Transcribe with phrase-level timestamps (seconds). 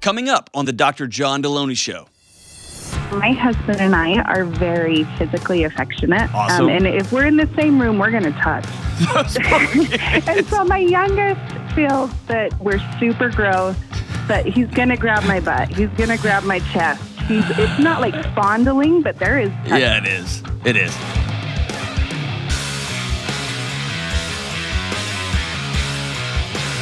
[0.00, 1.06] Coming up on the Dr.
[1.06, 2.06] John Delony Show.
[3.16, 6.22] My husband and I are very physically affectionate.
[6.30, 6.68] Um, awesome.
[6.68, 8.64] and if we're in the same room, we're going to touch.
[10.28, 11.40] And so my youngest
[11.74, 13.74] feels that we're super gross,
[14.28, 15.68] but he's going to grab my butt.
[15.68, 17.02] He's going to grab my chest.
[17.26, 19.80] He's, it's not like fondling, but there is touch.
[19.80, 20.42] Yeah, it is.
[20.64, 20.94] It is.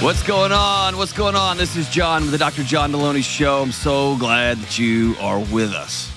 [0.00, 0.96] What's going on?
[0.96, 1.56] What's going on?
[1.56, 2.62] This is John with the Dr.
[2.62, 3.62] John Delony Show.
[3.62, 6.08] I'm so glad that you are with us.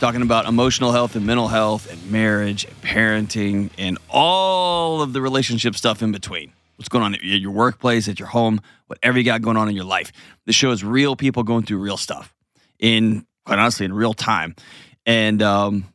[0.00, 5.20] Talking about emotional health and mental health and marriage and parenting and all of the
[5.20, 6.50] relationship stuff in between.
[6.76, 9.76] What's going on at your workplace, at your home, whatever you got going on in
[9.76, 10.10] your life.
[10.46, 12.34] The show is real people going through real stuff
[12.78, 14.56] in, quite honestly, in real time.
[15.04, 15.91] And um,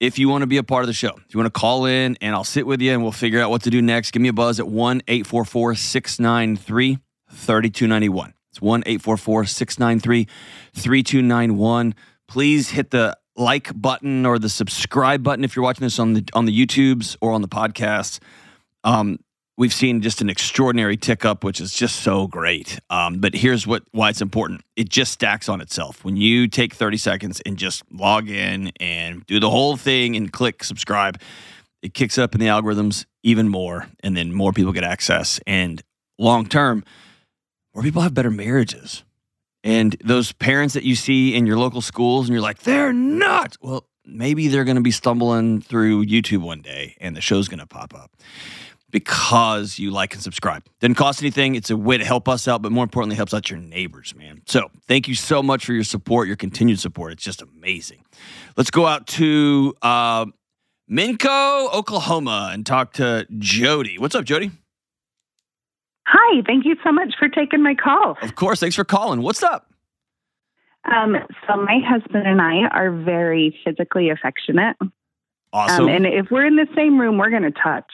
[0.00, 1.86] if you want to be a part of the show, if you want to call
[1.86, 4.22] in and I'll sit with you and we'll figure out what to do next, give
[4.22, 6.98] me a buzz at 1 844 693
[7.30, 8.34] 3291.
[8.50, 10.28] It's 1 844 693
[10.74, 11.94] 3291.
[12.28, 16.24] Please hit the like button or the subscribe button if you're watching this on the
[16.34, 18.20] on the YouTubes or on the podcast.
[18.84, 19.18] Um,
[19.56, 22.78] we've seen just an extraordinary tick up, which is just so great.
[22.90, 24.62] Um, but here's what why it's important.
[24.76, 26.04] It just stacks on itself.
[26.04, 30.32] When you take 30 seconds and just log in and do the whole thing and
[30.32, 31.20] click subscribe,
[31.82, 35.40] it kicks up in the algorithms even more, and then more people get access.
[35.46, 35.82] And
[36.18, 36.84] long term,
[37.74, 39.04] more people have better marriages.
[39.62, 43.56] And those parents that you see in your local schools, and you're like, they're not.
[43.62, 47.60] Well, maybe they're going to be stumbling through YouTube one day, and the show's going
[47.60, 48.10] to pop up
[48.94, 50.62] because you like and subscribe.
[50.78, 51.56] Doesn't cost anything.
[51.56, 54.40] It's a way to help us out, but more importantly, helps out your neighbors, man.
[54.46, 57.10] So thank you so much for your support, your continued support.
[57.12, 58.04] It's just amazing.
[58.56, 60.26] Let's go out to uh,
[60.88, 63.98] Minco, Oklahoma, and talk to Jody.
[63.98, 64.52] What's up, Jody?
[66.06, 68.16] Hi, thank you so much for taking my call.
[68.22, 68.60] Of course.
[68.60, 69.22] Thanks for calling.
[69.22, 69.72] What's up?
[70.84, 71.16] Um,
[71.48, 74.76] so my husband and I are very physically affectionate.
[75.52, 75.86] Awesome.
[75.86, 77.90] Um, and if we're in the same room, we're going to touch.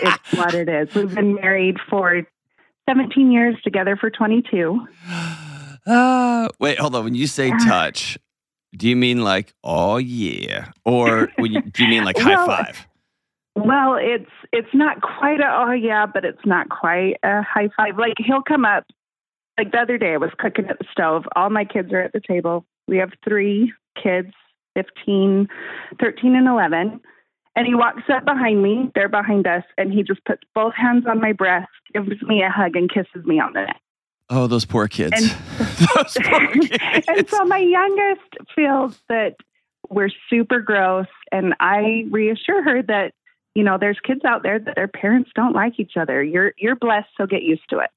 [0.00, 0.94] It's what it is.
[0.94, 2.22] We've been married for
[2.88, 4.86] 17 years, together for 22.
[5.86, 7.04] Uh, wait, hold on.
[7.04, 8.18] When you say touch,
[8.76, 12.46] do you mean like, oh yeah, or when you, do you mean like high Well,
[12.46, 12.86] five?
[13.54, 17.96] Well, it's it's not quite a oh yeah, but it's not quite a high five.
[17.96, 18.84] Like he'll come up.
[19.56, 21.24] Like the other day, I was cooking at the stove.
[21.34, 22.66] All my kids are at the table.
[22.86, 24.32] We have three kids,
[24.74, 25.48] 15,
[26.00, 27.00] 13, and 11.
[27.58, 28.88] And he walks up behind me.
[28.94, 32.48] They're behind us, and he just puts both hands on my breast, gives me a
[32.48, 33.80] hug, and kisses me on the neck.
[34.30, 35.12] Oh, those poor kids.
[35.14, 35.30] And-
[35.96, 37.06] those poor kids.
[37.08, 39.34] and so my youngest feels that
[39.90, 43.12] we're super gross, and I reassure her that
[43.54, 46.22] you know there's kids out there that their parents don't like each other.
[46.22, 47.90] You're you're blessed, so get used to it.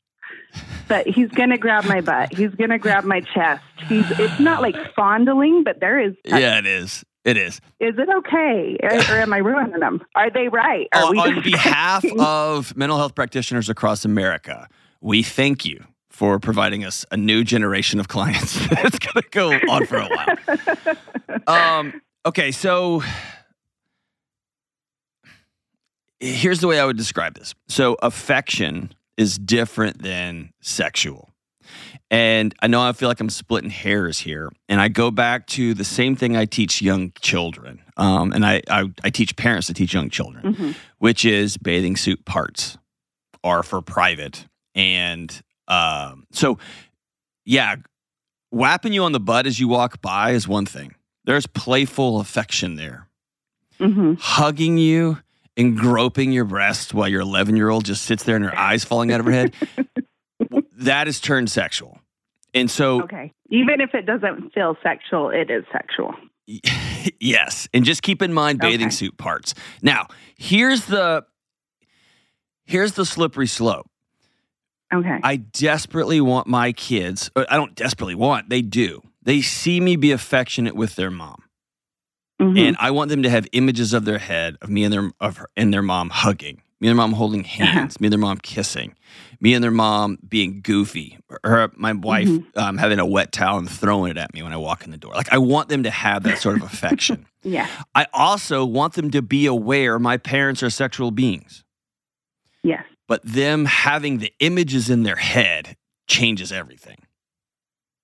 [0.87, 2.33] But he's gonna grab my butt.
[2.33, 3.63] He's gonna grab my chest.
[3.87, 6.13] He's it's not like fondling, but there is.
[6.25, 7.03] yeah, it is.
[7.23, 7.61] It is.
[7.79, 10.01] Is it okay, or, or am I ruining them?
[10.15, 10.87] Are they right?
[10.91, 14.67] Are On, we on behalf of mental health practitioners across America,
[15.01, 18.57] we thank you for providing us a new generation of clients.
[18.71, 20.95] it's going to go on for a while.
[21.47, 23.01] Um, okay, so
[26.19, 27.55] here's the way I would describe this.
[27.67, 31.30] So, affection is different than sexual.
[32.11, 34.51] And I know I feel like I'm splitting hairs here.
[34.67, 37.81] And I go back to the same thing I teach young children.
[37.95, 40.75] Um, and I, I, I teach parents to teach young children, Mhm.
[40.97, 42.77] which is bathing suit parts
[43.45, 44.45] are for private.
[44.75, 46.57] And um, so,
[47.45, 47.77] yeah,
[48.49, 50.95] whapping you on the butt as you walk by is one thing.
[51.23, 53.07] There's playful affection there.
[53.79, 54.19] Mhm.
[54.19, 55.19] Hugging you
[55.55, 58.83] and groping your breast while your 11 year old just sits there and her eyes
[58.83, 59.53] falling out of her head,
[60.73, 61.99] that is turned sexual.
[62.53, 63.33] And so, Okay.
[63.49, 66.13] Even if it doesn't feel sexual, it is sexual.
[67.19, 67.67] yes.
[67.73, 68.95] And just keep in mind bathing Okay.
[68.95, 69.53] suit parts.
[69.81, 70.07] Now,
[70.37, 71.25] here's the
[72.65, 73.87] here's the slippery slope.
[74.93, 75.19] Okay.
[75.23, 79.01] I desperately want my kids, uh, I don't desperately want, they do.
[79.23, 81.43] They see me be affectionate with their mom.
[82.41, 82.59] Mhm.
[82.59, 85.37] And I want them to have images of their head of me and their of
[85.37, 88.37] her, and their mom hugging, me and their mom holding hands, me and their mom
[88.39, 88.95] kissing,
[89.39, 93.69] me and their mom being goofy, her my wife um, having a wet towel and
[93.69, 95.13] throwing it at me when I walk in the door.
[95.13, 97.25] Like I want them to have that sort of affection.
[97.43, 97.67] yeah.
[97.95, 101.63] I also want them to be aware my parents are sexual beings,
[102.63, 102.83] Yes.
[103.07, 106.97] but them having the images in their head changes everything.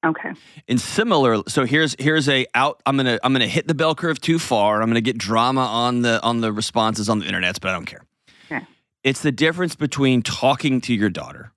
[0.05, 0.31] Okay.
[0.67, 2.81] And similar, so here's here's a out.
[2.85, 4.81] I'm gonna I'm gonna hit the bell curve too far.
[4.81, 7.85] I'm gonna get drama on the on the responses on the internet, but I don't
[7.87, 8.03] care.
[8.51, 8.65] Okay.
[9.03, 11.51] It's the difference between talking to your daughter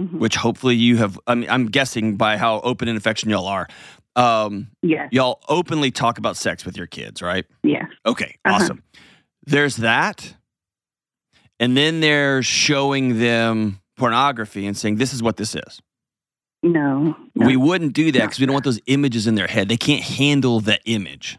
[0.00, 0.18] Mhm.
[0.20, 1.18] which hopefully you have.
[1.26, 3.66] I mean, I'm guessing by how open and affection y'all are.
[4.14, 5.08] Um, Yes.
[5.10, 7.44] y'all openly talk about sex with your kids, right?
[7.64, 7.86] Yes.
[8.06, 8.54] Okay, Uh-huh.
[8.62, 8.82] awesome.
[9.44, 10.34] There's that.
[11.58, 15.80] And then they're showing them pornography and saying, this is what this is.
[16.62, 17.16] No.
[17.34, 17.46] no.
[17.46, 19.68] We wouldn't do that because we don't want those images in their head.
[19.68, 21.38] They can't handle the image.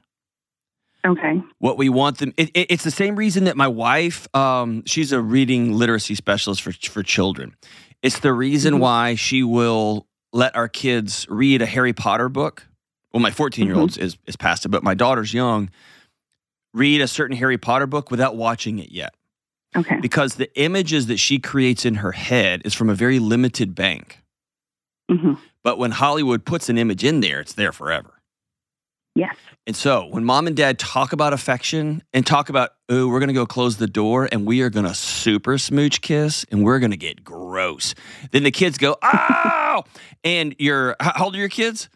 [1.06, 1.42] Okay.
[1.60, 5.12] What we want them, it, it- it's the same reason that my wife, um, she's
[5.12, 7.56] a reading literacy specialist for, for children.
[8.01, 8.80] It's the reason Mhm.
[8.80, 12.68] why she will let our kids read a Harry Potter book.
[13.13, 15.69] Well, my 14 year old is, is past it, but my daughter's young.
[16.74, 19.13] Read a certain Harry Potter book without watching it yet.
[19.78, 19.98] Okay.
[20.02, 24.24] because the images that she creates in her head is from a very limited bank.
[25.12, 25.34] Mm-hmm.
[25.63, 28.19] But when Hollywood puts an image in there, it's there forever.
[29.16, 29.36] Yes.
[29.69, 33.27] And so when mom and dad talk about affection and talk about, oh, we're going
[33.27, 36.80] to go close the door and we are going to super smooch kiss and we're
[36.80, 37.94] going to get gross.
[38.31, 39.83] Then the kids go, oh,
[40.24, 41.88] and you're, how old are your kids?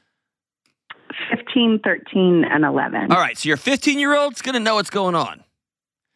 [1.35, 3.11] 15, 13, and 11.
[3.11, 3.35] All right.
[3.35, 5.43] So your 15 year old's going to know what's going on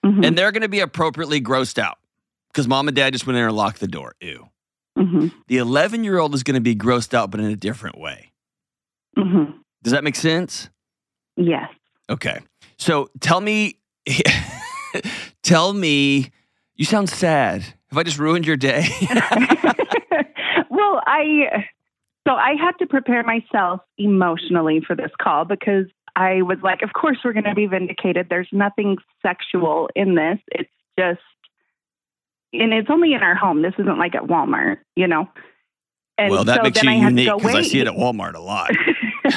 [0.05, 0.27] Mhm.
[0.27, 1.97] and they're going to be appropriately grossed out
[2.53, 4.13] because mom and dad just went in and locked the door.
[4.21, 4.47] Ew.
[4.95, 5.33] Mhm.
[5.47, 8.31] The 11 year old is going to be grossed out, but in a different way.
[9.17, 9.55] Mhm.
[9.81, 10.69] Does that make sense?
[11.37, 11.69] Yes.
[12.09, 12.39] Okay.
[12.77, 13.77] So tell me,
[15.43, 16.31] tell me,
[16.75, 17.63] you sound sad.
[17.89, 18.87] Have I just ruined your day?
[20.69, 21.65] well, I
[22.27, 25.85] so I had to prepare myself emotionally for this call because
[26.15, 28.27] I was like, of course we're going to be vindicated.
[28.29, 30.39] There's nothing sexual in this.
[30.51, 30.69] It's
[30.99, 31.21] just
[32.53, 33.61] and it's only in our home.
[33.61, 35.29] This isn't like at Walmart, you know.
[36.17, 38.71] And well, that so makes you unique because I see it at Walmart a lot.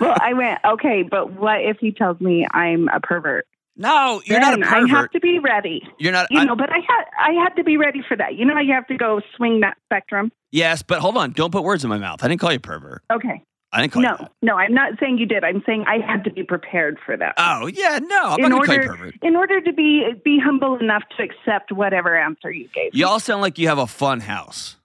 [0.00, 3.46] well, I went, okay, but what if he tells me I'm a pervert?
[3.76, 5.82] No, you're then not I have to be ready.
[5.98, 6.30] You're not.
[6.30, 8.34] You I- know, but I had I had to be ready for that.
[8.34, 10.32] You know, you have to go swing that spectrum.
[10.50, 11.32] yes, but hold on.
[11.32, 12.22] Don't put words in my mouth.
[12.22, 13.02] I didn't call you pervert.
[13.12, 13.42] Okay.
[13.72, 15.44] I didn't call you No, no, I'm not saying you did.
[15.44, 17.34] I'm saying I had to be prepared for that.
[17.38, 18.20] Oh, yeah, no.
[18.24, 19.14] I'm In not going call you order- pervert.
[19.22, 22.92] in order to be be humble enough to accept whatever answer you gave.
[22.94, 24.76] Y'all sound like you have a fun house.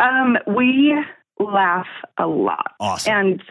[0.00, 0.94] Um, we
[1.38, 1.86] laugh
[2.18, 3.12] a lot, Awesome.
[3.14, 3.42] and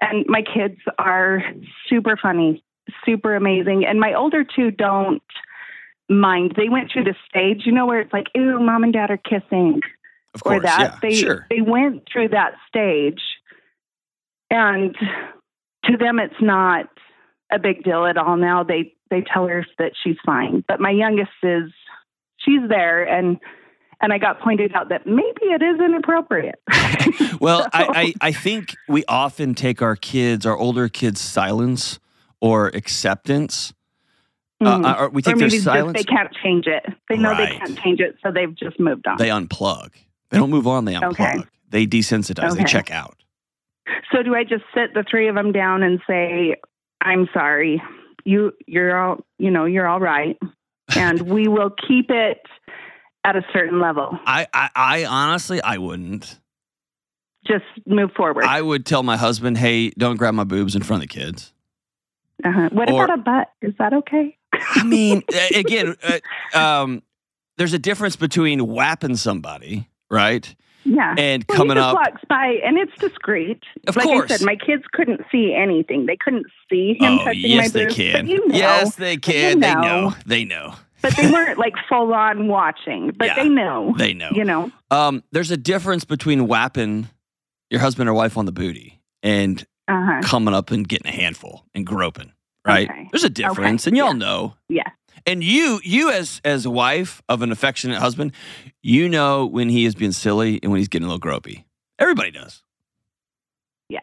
[0.00, 1.42] and my kids are
[1.88, 2.62] super funny,
[3.04, 5.22] super amazing, and my older two don't
[6.08, 6.54] mind.
[6.56, 9.16] They went through the stage, you know, where it's like, "Ew, mom and dad are
[9.16, 9.80] kissing,"
[10.34, 10.58] of course.
[10.58, 10.78] or that.
[10.80, 11.46] yeah, they sure.
[11.50, 13.22] they went through that stage,
[14.50, 14.94] and
[15.84, 16.86] to them, it's not
[17.50, 18.36] a big deal at all.
[18.36, 21.72] Now they they tell her that she's fine, but my youngest is
[22.38, 23.38] she's there, and
[24.00, 26.60] and I got pointed out that maybe it is inappropriate.
[27.40, 31.98] Well, So- I, I, I think we often take our kids, our older kids' silence
[32.40, 33.72] or acceptance.
[34.62, 34.84] Mm.
[34.84, 35.96] Uh, or we or take maybe their just silence.
[35.96, 36.84] they can't change it.
[37.08, 37.50] They know Right.
[37.50, 39.16] they can't change it, so they've just moved on.
[39.18, 39.90] They unplug.
[40.30, 40.84] They don't move on.
[40.84, 41.10] They unplug.
[41.12, 41.38] Okay.
[41.70, 42.56] They desensitize.
[42.56, 43.16] They check out.
[44.12, 46.56] so do I just sit the three of them down and say,
[47.00, 47.80] "I'm sorry,
[48.24, 50.36] you you're all you know you're all right,"
[50.96, 52.40] and we will keep it
[53.24, 54.18] at a certain level.
[54.26, 56.38] I, I, I honestly, I wouldn't.
[57.46, 58.44] Just move forward.
[58.44, 61.52] I would tell my husband, "Hey, don't grab my boobs in front of the kids."
[62.44, 62.68] uh-huh.
[62.72, 63.48] What or- about a butt?
[63.62, 64.36] Is that okay?
[64.52, 65.22] I mean,
[65.54, 67.02] again, uh, um,
[67.56, 71.14] there's a difference between whapping somebody, right, Yeah.
[71.16, 71.94] and Well, coming he just up.
[71.94, 73.62] walks by, and it's discreet.
[73.86, 74.30] Of like course.
[74.30, 76.06] I said, my kids couldn't see anything.
[76.06, 78.26] They couldn't see him Oh, touching yes, my they can.
[78.26, 79.60] You know, Yes, they you can.
[79.60, 80.14] They know.
[80.26, 80.74] They know.
[81.02, 83.12] But they weren't like full on watching.
[83.16, 83.34] But Yeah.
[83.42, 83.94] they know.
[83.96, 84.30] They know.
[84.34, 84.70] You know.
[84.90, 87.08] Um, there's a difference between whapping
[87.70, 90.20] your husband or wife on the booty and Uh huh.
[90.22, 92.32] coming up and getting a handful and groping.
[92.66, 92.88] Right?
[92.90, 93.08] Okay.
[93.12, 94.54] There's a difference, and y'all know.
[94.68, 94.82] Yeah.
[95.26, 98.32] And you, you as as a wife of an affectionate husband,
[98.82, 101.64] you know when he is being silly and when he's getting a little gropey.
[101.98, 102.62] Everybody does.
[103.88, 104.00] Yeah.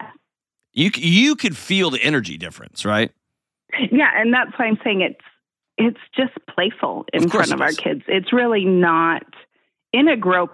[0.74, 3.12] You you could feel the energy difference, right?
[3.92, 5.20] Yeah, and that's why I'm saying it's
[5.78, 8.04] it's just playful in front of our kids.
[8.08, 9.24] It's really not
[9.94, 10.54] in a grope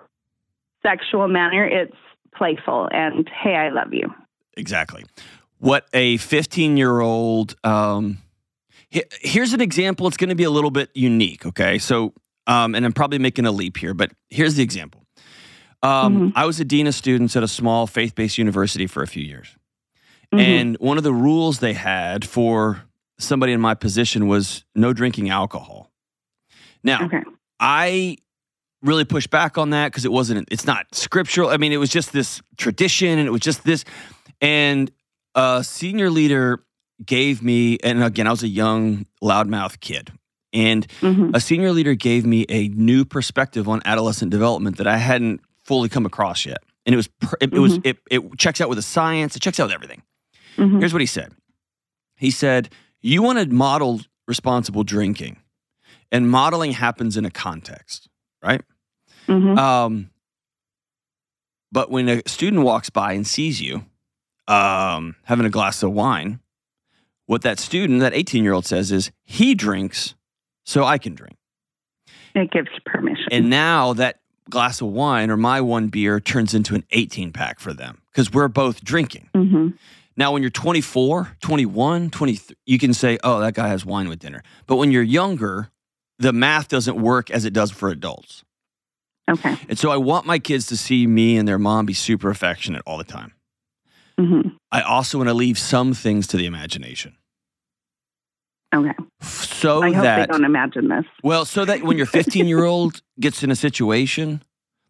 [0.83, 1.65] sexual manner.
[1.65, 1.95] It's
[2.35, 4.13] playful and hey, I love you.
[4.57, 5.03] Exactly.
[5.59, 7.55] What a 15 year old.
[7.63, 8.17] Um,
[8.89, 10.07] here's an example.
[10.07, 11.45] It's going to be a little bit unique.
[11.45, 11.77] Okay.
[11.77, 12.13] So,
[12.47, 15.05] um, and I'm probably making a leap here, but here's the example.
[15.83, 16.33] Um, Mhm.
[16.35, 19.23] I was a dean of students at a small faith based university for a few
[19.23, 19.55] years.
[20.33, 20.39] Mhm.
[20.39, 22.83] And one of the rules they had for
[23.21, 25.91] somebody in my position was no drinking alcohol.
[26.83, 27.21] Now, okay.
[27.59, 28.17] I
[28.81, 31.49] really pushed back on that because it wasn't, it's not scriptural.
[31.49, 33.83] I mean, it was just this tradition and it was just this.
[34.41, 34.91] And
[35.35, 36.63] a senior leader
[37.05, 40.11] gave me, and again, I was a young, loudmouth kid.
[40.53, 41.35] And Mhm.
[41.35, 45.87] a senior leader gave me a new perspective on adolescent development that I hadn't fully
[45.87, 46.57] come across yet.
[46.85, 49.41] And it was pr- it, it was it, it checks out with the science, it
[49.41, 50.01] checks out with everything.
[50.57, 50.79] Mhm.
[50.79, 51.31] Here's what he said.
[52.17, 52.69] He said,
[53.01, 55.37] "You want to model responsible drinking,
[56.11, 58.07] and modeling happens in a context,
[58.43, 58.61] right?
[59.27, 59.57] Mhm.
[59.57, 60.09] Um,
[61.71, 63.85] but when a student walks by and sees you
[64.47, 66.39] um, having a glass of wine,
[67.25, 70.15] what that student, that 18 year old, says is, he drinks,
[70.65, 71.37] so I can drink.
[72.35, 73.27] It gives permission.
[73.31, 77.59] And now that glass of wine or my one beer turns into an 18 pack
[77.59, 79.29] for them because we're both drinking.
[79.33, 79.69] hmm
[80.21, 84.19] Now, when you're 24, 21, 23, you can say, oh, that guy has wine with
[84.19, 84.43] dinner.
[84.67, 85.71] But when you're younger,
[86.19, 88.43] the math doesn't work as it does for adults.
[89.27, 89.57] Okay.
[89.67, 92.83] And so I want my kids to see me and their mom be super affectionate
[92.85, 93.33] all the time.
[94.19, 94.49] Mm-hmm.
[94.71, 97.17] I also want to leave some things to the imagination.
[98.75, 98.93] Okay.
[99.21, 101.05] So I hope that, they don't imagine this.
[101.23, 104.43] well, so that when your 15 year old gets in a situation,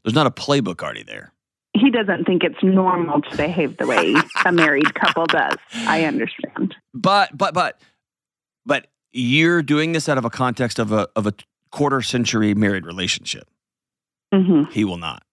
[0.04, 1.32] there's not a playbook already there.
[1.74, 4.13] He doesn't think it's normal to behave the way
[4.46, 5.56] a married couple does.
[5.74, 6.75] I understand.
[6.94, 7.80] But, but, but,
[8.66, 11.34] but you're doing this out of a context of a, of a
[11.72, 13.48] quarter century married relationship.
[14.34, 14.72] Mm-hmm.
[14.72, 15.24] He will not.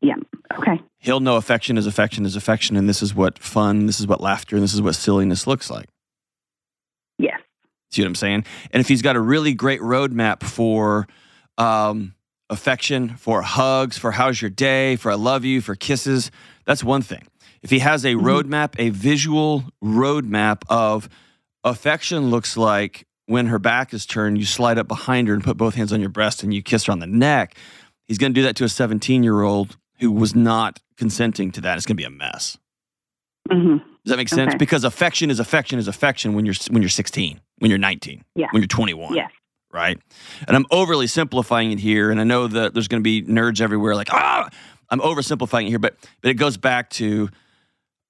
[0.00, 0.16] Yeah.
[0.58, 0.80] Okay.
[0.98, 4.20] He'll know affection is affection is affection, and this is what fun, this is what
[4.20, 5.86] laughter, and this is what silliness looks like.
[7.18, 7.40] Yes.
[7.90, 8.44] See what I'm saying?
[8.72, 11.06] And if he's got a really great roadmap for
[11.58, 12.14] um,
[12.50, 16.30] affection, for hugs, for how's your day, for I love you, for kisses,
[16.64, 17.26] that's one thing.
[17.62, 18.20] If he has a Mhm.
[18.22, 21.08] roadmap, a visual roadmap of
[21.64, 25.56] affection looks like when her back is turned, you slide up behind her and put
[25.56, 27.56] both hands on your breast and you kiss her on the neck.
[28.06, 31.60] He's going to do that to a 17 year old who was not consenting to
[31.62, 31.76] that.
[31.76, 32.56] It's going to be a mess.
[33.50, 34.50] hmm Does that make sense?
[34.50, 34.58] Okay.
[34.58, 38.46] Because affection is affection is affection when you're when you're 16, when you're 19, Yeah.
[38.52, 39.30] when you're 21, Yes.
[39.72, 39.98] Right?
[40.46, 43.60] And I'm overly simplifying it here, and I know that there's going to be nerds
[43.60, 44.48] everywhere like ah,
[44.90, 47.28] I'm oversimplifying it here, but but it goes back to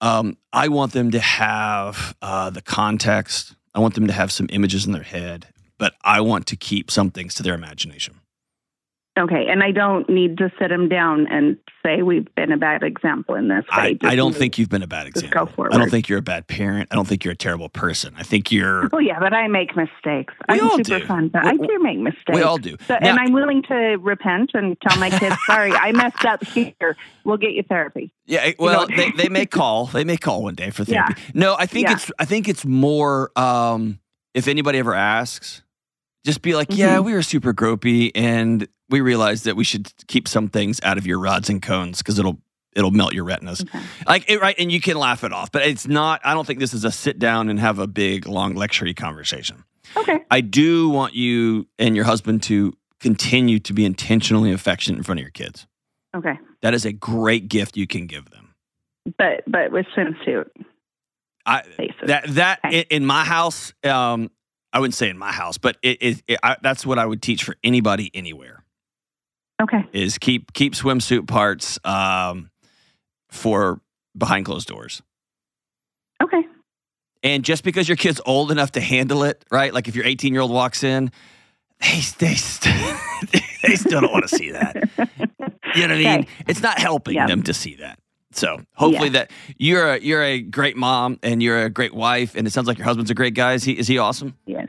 [0.00, 3.54] um, I want them to have uh, the context.
[3.74, 5.46] I want them to have some images in their head,
[5.78, 8.20] but I want to keep some things to their imagination.
[9.18, 9.46] Okay.
[9.48, 13.34] And I don't need to sit him down and say we've been a bad example
[13.34, 13.64] in this.
[13.70, 15.46] I, I don't think you've been a bad example.
[15.46, 16.88] go I don't think you're a bad parent.
[16.90, 18.14] I don't think you're a terrible person.
[18.18, 18.88] I think you're.
[18.92, 20.34] Oh yeah, but I make mistakes.
[20.48, 21.06] We I'm all super do.
[21.06, 22.34] fun, but We- I do make mistakes.
[22.34, 22.76] We all do.
[22.86, 26.44] So, Now- and I'm willing to repent and tell my kids, sorry, I messed up
[26.44, 26.96] here.
[27.24, 28.12] We'll get you therapy.
[28.26, 29.86] Yeah, well, know- they, they may call.
[29.86, 31.06] They may call one day for Yeah.
[31.06, 31.22] therapy.
[31.34, 31.94] No, I think Yeah.
[31.94, 33.98] it's I think it's more um,
[34.34, 35.62] if anybody ever asks,
[36.26, 37.04] just be like, yeah, Mhm.
[37.04, 41.06] we were super gropey, and we realized that we should keep some things out of
[41.06, 42.38] your rods and cones because it'll
[42.74, 43.62] it'll melt your retinas.
[43.62, 43.80] Okay.
[44.06, 46.20] Like it, right, and you can laugh it off, but it's not.
[46.24, 49.64] I don't think this is a sit down and have a big long lecture conversation.
[49.96, 50.18] Okay.
[50.30, 55.20] I do want you and your husband to continue to be intentionally affectionate in front
[55.20, 55.66] of your kids.
[56.14, 56.38] Okay.
[56.62, 58.54] That is a great gift you can give them.
[59.16, 60.46] But but with swimsuit
[61.46, 61.62] I
[62.06, 62.80] that that Okay.
[62.80, 64.30] in, in my house, um,
[64.76, 67.22] I wouldn't say in my house, but it, it, it I, that's what I would
[67.22, 68.62] teach for anybody anywhere
[69.62, 69.86] okay.
[69.94, 72.50] is keep keep swimsuit parts um,
[73.30, 73.80] for
[74.14, 75.00] behind closed doors.
[76.22, 76.42] Okay.
[77.22, 79.72] And just because your kid's old enough to handle it, right?
[79.72, 81.10] Like if your 18 year old walks in,
[81.80, 82.96] they they st-
[83.62, 84.76] they still don't want to see that.
[85.74, 86.06] You know what I mean?
[86.06, 86.28] Okay.
[86.48, 87.28] It's not helping Yeah.
[87.28, 87.98] them to see that.
[88.36, 92.46] So hopefully that you're a you're a great mom and you're a great wife, and
[92.46, 93.54] it sounds like your husband's a great guy.
[93.54, 94.34] Is he is he awesome?
[94.46, 94.68] Yes.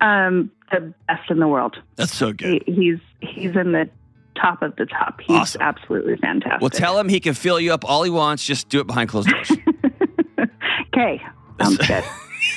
[0.00, 1.76] Um, the best in the world.
[1.96, 2.62] That's so good.
[2.66, 3.88] He, he's he's in the
[4.40, 5.20] top of the top.
[5.20, 5.62] He's Awesome.
[5.62, 6.60] absolutely fantastic.
[6.60, 8.44] Well, tell him he can fill you up all he wants.
[8.44, 9.50] Just do it behind closed doors.
[10.94, 11.22] okay.
[11.60, 12.04] Sounds good.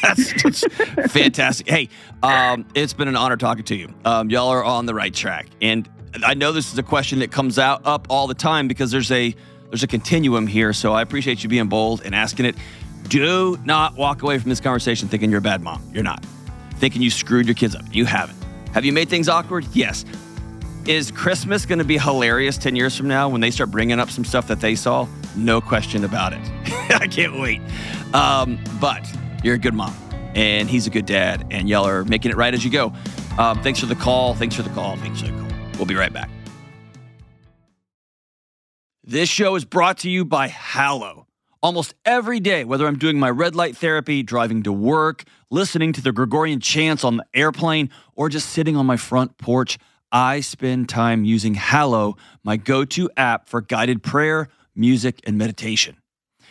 [0.01, 0.71] That's just
[1.11, 1.67] fantastic.
[1.69, 1.89] Hey,
[2.21, 3.93] um, it's been an honor talking to you.
[4.05, 5.87] Um, y'all are on the right track, and
[6.23, 9.11] I know this is a question that comes out up all the time because there's
[9.11, 9.33] a
[9.69, 10.73] there's a continuum here.
[10.73, 12.55] So I appreciate you being bold and asking it.
[13.07, 15.81] Do not walk away from this conversation thinking you're a bad mom.
[15.93, 16.25] You're not.
[16.75, 17.83] Thinking you screwed your kids up.
[17.91, 18.37] You haven't.
[18.73, 19.65] Have you made things awkward?
[19.73, 20.05] Yes.
[20.85, 24.09] Is Christmas going to be hilarious 10 years from now when they start bringing up
[24.09, 25.07] some stuff that they saw?
[25.35, 26.39] No question about it.
[26.89, 27.61] I can't wait.
[28.13, 29.05] Um, but
[29.43, 29.93] you're a good mom,
[30.33, 32.93] and he's a good dad, and y'all are making it right as you go.
[33.37, 34.33] Um, thanks for the call.
[34.33, 34.95] Thanks for the call.
[34.97, 35.47] Thanks for the call.
[35.77, 36.29] We'll be right back.
[39.09, 41.27] This show is brought to you by Hallow.
[41.63, 46.01] Almost every day, whether I'm doing my red light therapy, driving to work, listening to
[46.01, 49.77] the Gregorian chants on the airplane, or just sitting on my front porch,
[50.11, 55.95] I spend time using Hallow, my go to app for guided prayer, music, and meditation.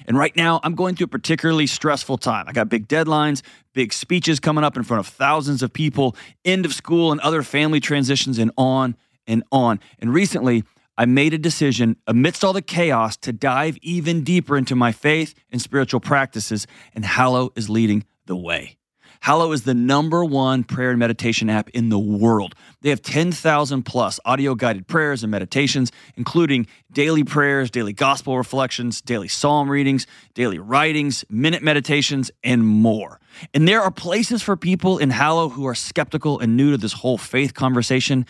[0.06, 2.46] And right now, I'm going through a particularly stressful time.
[2.48, 3.42] I got big deadlines,
[3.74, 7.42] big speeches coming up in front of thousands of people, end of school and other
[7.42, 8.96] family transitions, and on
[9.26, 9.78] and on.
[9.98, 10.64] And recently,
[10.98, 15.34] I made a decision amidst all the chaos to dive even deeper into my faith
[15.50, 18.76] and spiritual practices, and Hallow is leading the way.
[19.20, 22.54] Hallow is the number one prayer and meditation app in the world.
[22.82, 29.00] They have 10,000 plus audio guided prayers and meditations, including daily prayers, daily gospel reflections,
[29.00, 33.18] daily psalm readings, daily writings, minute meditations, and more.
[33.52, 36.92] And there are places for people in Hallow who are skeptical and new to this
[36.92, 38.26] whole faith conversation.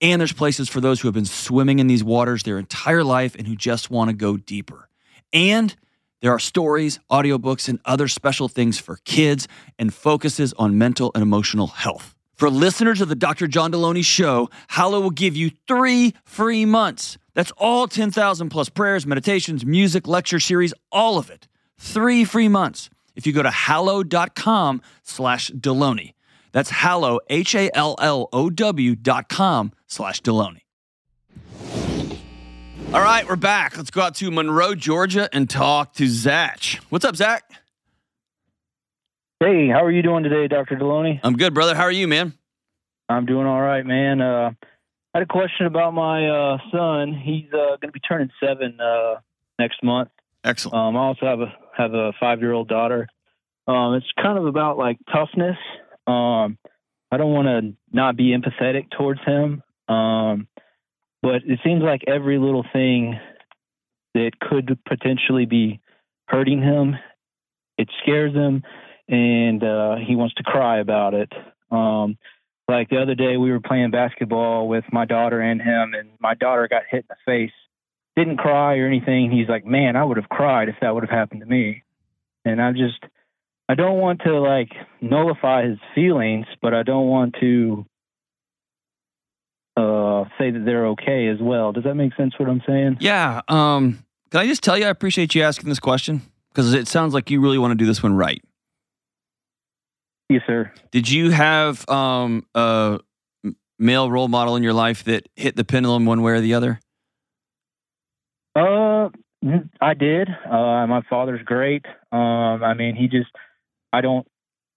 [0.00, 3.34] And there's places for those who have been swimming in these waters their entire life
[3.34, 4.88] and who just want to go deeper.
[5.32, 5.74] And
[6.20, 9.48] there are stories, audiobooks, and other special things for kids
[9.78, 12.14] and focuses on mental and emotional health.
[12.34, 13.46] For listeners of the Dr.
[13.46, 17.16] John Delony Show, Hallow will give you three free months.
[17.32, 21.48] That's all 10,000 plus prayers, meditations, music, lecture series, all of it.
[21.78, 26.12] Three free months if you go to hallow.com slash Delony.
[26.56, 30.62] That's hallow, H-A-L-L-O-W dot com slash Delony.
[32.94, 33.76] All right, we're back.
[33.76, 36.80] Let's go out to Monroe, Georgia, and talk to Zach.
[36.88, 37.44] What's up, Zach?
[39.38, 40.76] Hey, how are you doing today, Dr.
[40.76, 41.20] Delony?
[41.22, 41.74] I'm good, brother.
[41.74, 42.32] How are you, man?
[43.10, 44.22] I'm doing all right, man.
[44.22, 44.52] Uh,
[45.12, 47.12] I had a question about my uh, son.
[47.12, 49.16] He's uh, going to be turning seven uh,
[49.58, 50.08] next month.
[50.42, 50.74] Excellent.
[50.74, 53.08] Um, I also have a have a five year old daughter.
[53.68, 55.58] Um, it's kind of about like toughness.
[56.06, 56.58] Um,
[57.10, 59.62] I don't want to not be empathetic towards him.
[59.88, 60.48] Um,
[61.22, 63.18] but it seems like every little thing
[64.14, 65.80] that could potentially be
[66.26, 66.96] hurting him,
[67.78, 68.62] it scares him,
[69.08, 71.32] and uh, he wants to cry about it.
[71.70, 72.16] Um,
[72.68, 76.34] like the other day, we were playing basketball with my daughter and him, and my
[76.34, 77.52] daughter got hit in the face.
[78.16, 79.30] Didn't cry or anything.
[79.30, 81.82] He's like, "Man, I would have cried if that would have happened to me."
[82.44, 83.04] And I just,
[83.68, 84.70] I don't want to like
[85.00, 87.84] nullify his feelings, but I don't want to
[89.76, 91.72] uh, say that they're okay as well.
[91.72, 92.34] Does that make sense?
[92.38, 92.98] What I'm saying?
[93.00, 93.42] Yeah.
[93.48, 97.12] Um, can I just tell you, I appreciate you asking this question because it sounds
[97.12, 98.42] like you really want to do this one right.
[100.28, 100.72] Yes, sir.
[100.90, 103.00] Did you have um, a
[103.78, 106.80] male role model in your life that hit the pendulum one way or the other?
[108.56, 109.10] Uh,
[109.80, 110.28] I did.
[110.28, 111.84] Uh, my father's great.
[112.10, 113.30] Um, I mean, he just,
[113.96, 114.26] I don't,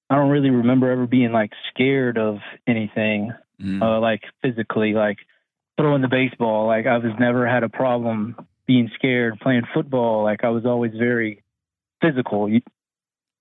[0.10, 3.82] I don't really remember ever being like scared of anything, Mm.
[3.82, 5.17] uh, like physically, like
[5.77, 6.65] throwing the baseball.
[6.65, 10.23] Like I was never had a problem being scared playing football.
[10.23, 11.43] Like I was always very
[12.01, 12.49] physical.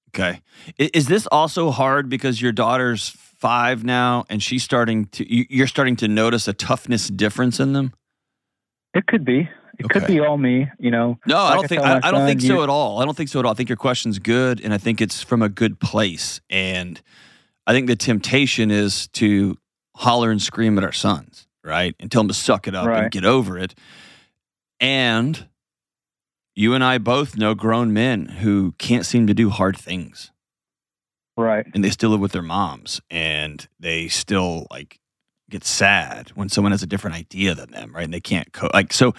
[0.09, 0.41] Okay.
[0.77, 5.95] Is this also hard because your daughter's five now and she's starting to, you're starting
[5.97, 7.93] to notice a toughness difference in them?
[8.95, 9.49] it could be.
[9.79, 10.69] It could be all me.
[10.79, 11.19] You know.
[11.27, 13.01] No, I don't think I, I don't think so you- at all.
[13.01, 13.53] I don't think so at all.
[13.53, 16.41] I think your question's good, and I think it's from a good place.
[16.51, 17.01] And
[17.67, 19.57] I think the temptation is to
[19.97, 23.11] holler and scream at our sons, right, and tell them to suck it up and
[23.11, 23.75] get over it.
[24.81, 25.49] And
[26.55, 30.31] you and I both know grown men who can't seem to do hard things,
[31.37, 31.67] Right.
[31.75, 34.99] and they still live with their moms, and they still like
[35.51, 38.05] get sad when someone has a different idea than them, right?
[38.05, 39.15] And they can't co- like so.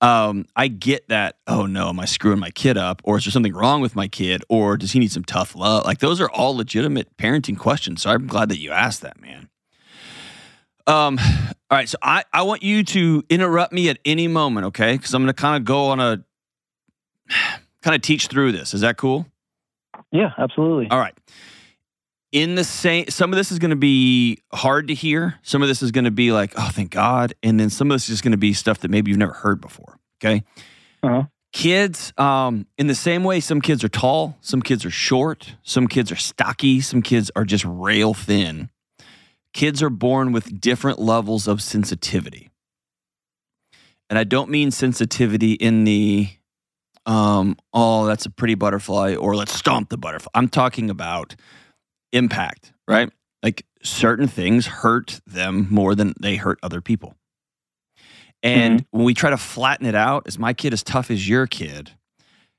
[0.00, 1.36] Um, I get that.
[1.46, 4.08] Oh no, am I screwing my kid up, or is there something wrong with my
[4.08, 5.84] kid, or does he need some tough love?
[5.84, 8.02] Like those are all legitimate parenting questions.
[8.02, 9.48] So I'm glad that you asked that, man.
[10.86, 11.18] Um,
[11.70, 14.96] all right, so I I want you to interrupt me at any moment, okay?
[14.96, 16.24] Because I'm going to kind of go on a
[17.82, 18.74] kind of teach through this.
[18.74, 19.26] Is that cool?
[20.10, 20.30] Yeah.
[20.38, 20.88] Absolutely.
[20.90, 21.14] All right.
[22.32, 25.38] In the same, some of this is going to be hard to hear.
[25.42, 27.34] Some of this is going to be like, oh, thank God.
[27.42, 29.34] And then some of this is just going to be stuff that maybe you've never
[29.34, 29.98] heard before.
[30.18, 30.42] Okay.
[31.02, 31.24] Uh-huh.
[31.52, 35.86] Kids, um, in the same way, some kids are tall, some kids are short, some
[35.86, 38.70] kids are stocky, some kids are just rail thin.
[39.52, 42.50] Kids are born with different levels of sensitivity.
[44.08, 46.30] And I don't mean sensitivity in the,
[47.04, 50.30] um, oh, that's a pretty butterfly, or let's stomp the butterfly.
[50.34, 51.36] I'm talking about
[52.12, 53.10] impact, right?
[53.42, 57.16] Like certain things hurt them more than they hurt other people.
[58.42, 61.46] And when we try to flatten it out, is my kid as tough as your
[61.46, 61.92] kid?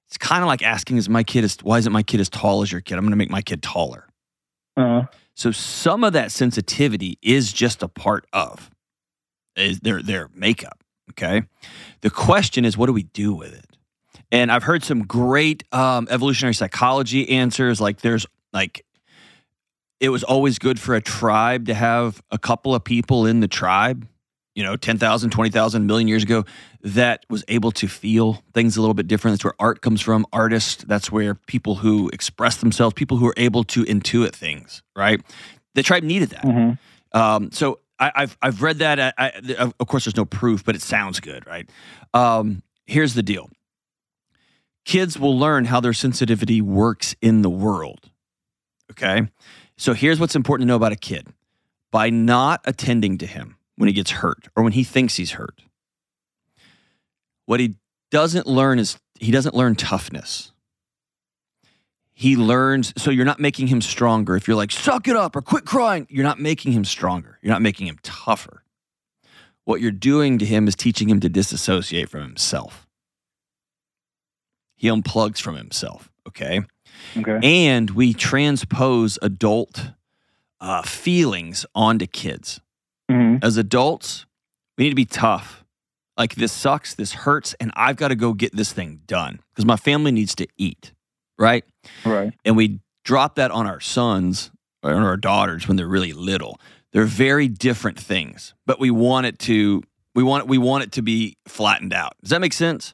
[0.08, 2.62] It's kind of like asking, is my kid as, why isn't my kid as tall
[2.62, 2.96] as your kid?
[2.96, 4.08] I'm going to make my kid taller.
[4.78, 5.08] Uh-huh.
[5.36, 8.70] So some of that sensitivity is just a part of
[9.56, 10.84] is their their makeup.
[11.12, 11.44] Okay.
[12.02, 13.78] The question is, what do we do with it?
[14.32, 17.82] And I've heard some great um, evolutionary psychology answers.
[17.82, 18.86] Like there's like
[20.04, 23.48] it was always good for a tribe to have a couple of people in the
[23.48, 24.06] tribe,
[24.54, 26.44] you know, 10,000, 20,000 million years ago
[26.82, 29.32] that was able to feel things a little bit different.
[29.36, 30.26] That's where art comes from.
[30.34, 35.22] Artists, that's where people who express themselves, people who are able to intuit things, right?
[35.74, 36.44] The tribe needed that.
[36.44, 36.78] Mhm.
[37.14, 39.00] Um, so I, have I've read that.
[39.00, 41.70] I, I, of course, there's no proof, but it sounds good, right?
[42.14, 43.50] Um, here's the deal:
[44.84, 48.10] kids will learn how their sensitivity works in the world.
[48.92, 49.30] Okay,
[49.84, 51.28] so here's what's important to know about a kid:
[51.92, 55.62] by not attending to him when he gets hurt or when he thinks he's hurt,
[57.48, 57.76] what he
[58.10, 60.54] doesn't learn is he doesn't learn toughness.
[62.14, 64.38] He learns so you're not making him stronger.
[64.38, 67.38] If you're like suck it up or quit crying you're not making him stronger.
[67.42, 68.64] You're not making him tougher.
[69.66, 72.88] What you're doing to him is teaching him to disassociate from himself.
[74.78, 76.62] He unplugs from himself okay
[77.18, 77.40] Okay.
[77.44, 79.92] and we transpose adult
[80.62, 82.60] uh, feelings onto kids
[83.10, 84.26] hmm as adults
[84.78, 85.64] we need to be tough
[86.18, 89.66] like this sucks this hurts and i've got to go get this thing done because
[89.66, 90.94] my family needs to eat
[91.38, 91.66] right
[92.06, 92.34] Right.
[92.46, 96.60] and we drop that on our sons or on our daughters when they're really little.
[96.94, 99.82] They're very different things, but we want it to
[100.16, 102.14] we want we want it to be flattened out.
[102.22, 102.94] Does that make sense?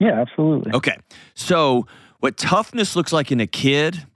[0.00, 0.72] Yeah, absolutely.
[0.72, 0.96] Okay.
[1.34, 1.86] So,
[2.24, 4.06] what toughness looks like in a kid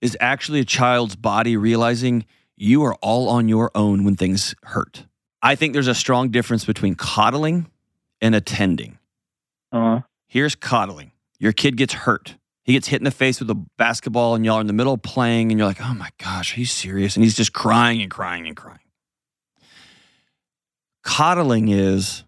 [0.00, 2.24] is actually a child's body realizing
[2.56, 5.04] you are all on your own when things hurt.
[5.42, 7.70] I think there's a strong difference between coddling
[8.18, 8.98] and attending.
[9.70, 11.12] Uh, Here's coddling.
[11.38, 12.36] Your kid gets hurt.
[12.64, 14.94] He gets hit in the face with a basketball, and y'all are in the middle
[14.94, 17.14] of playing, and you're like, oh my gosh, are you serious?
[17.14, 18.78] And he's just crying and crying and crying.
[21.04, 22.24] Coddling is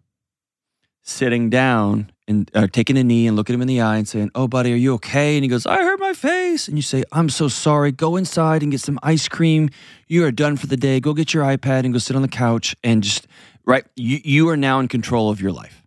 [1.03, 4.31] sitting down and uh, taking a knee and looking him in the eye and saying,
[4.35, 5.37] Oh, buddy, are you okay?
[5.37, 6.67] And he goes, I hurt my face.
[6.67, 7.93] And you say, I'm so sorry.
[7.93, 9.71] Go inside and get some ice cream.
[10.09, 10.99] You are done for the day.
[10.99, 13.27] Go get your iPad and go sit on the couch and just,
[13.65, 13.85] right?
[13.95, 15.83] You, you are now in control of your life.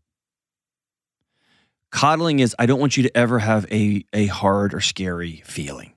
[1.92, 5.94] Coddling is, I don't want you to ever have a, a hard or scary feeling.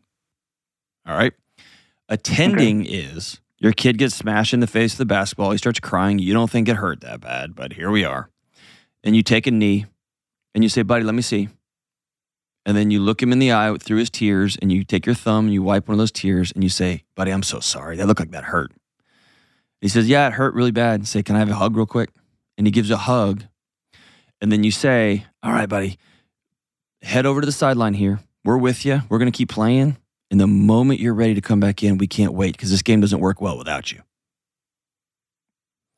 [1.06, 1.32] All right.
[2.08, 5.50] Attending is your kid gets smashed in the face with the basketball.
[5.50, 6.18] He starts crying.
[6.18, 8.30] You don't think it hurt that bad, but here we are.
[9.02, 9.86] And you take a knee
[10.54, 11.48] and you say, buddy, let me see.
[12.66, 15.14] And then you look him in the eye through his tears and you take your
[15.14, 17.96] thumb and you wipe one of those tears and you say, buddy, I'm so sorry.
[17.96, 18.72] That looked like that hurt.
[19.80, 21.00] He says, yeah, it hurt really bad.
[21.00, 22.10] And say, can I have a hug real quick?
[22.58, 23.44] And he gives a hug.
[24.40, 25.98] And then you say, all right, buddy,
[27.02, 28.20] head over to the sideline here.
[28.44, 29.02] We're with you.
[29.08, 29.96] We're going to keep playing.
[30.30, 33.00] And the moment you're ready to come back in, we can't wait because this game
[33.00, 34.02] doesn't work well without you.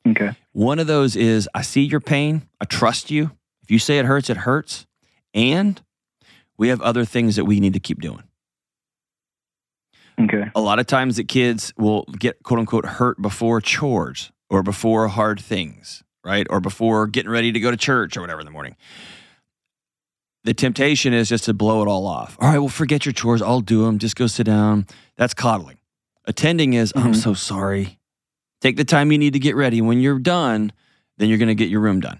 [0.07, 0.31] okay.
[0.53, 2.43] One of those is I see your pain.
[2.61, 3.31] I trust you.
[3.71, 4.85] If you say it hurts, it hurts.
[5.33, 5.81] And
[6.57, 8.23] we have other things that we need to keep doing.
[10.19, 10.51] Okay.
[10.53, 15.07] A lot of times that kids will get quote unquote hurt before chores or before
[15.07, 16.45] hard things, right?
[16.49, 18.75] Or before getting ready to go to church or whatever in the morning.
[20.43, 22.35] The temptation is just to blow it all off.
[22.41, 23.41] All right, well, forget your chores.
[23.41, 23.99] I'll do them.
[23.99, 24.85] Just go sit down.
[25.15, 25.77] That's coddling.
[26.25, 27.23] Attending is, I'm Mhm.
[27.23, 27.99] so sorry.
[28.59, 29.79] Take the time you need to get ready.
[29.79, 30.73] When you're done,
[31.17, 32.19] then you're going to get your room done.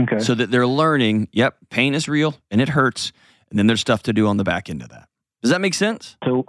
[0.00, 0.18] Okay.
[0.20, 3.12] So that they're learning, yep, pain is real and it hurts.
[3.50, 5.08] And then there's stuff to do on the back end of that.
[5.42, 6.16] Does that make sense?
[6.24, 6.44] So,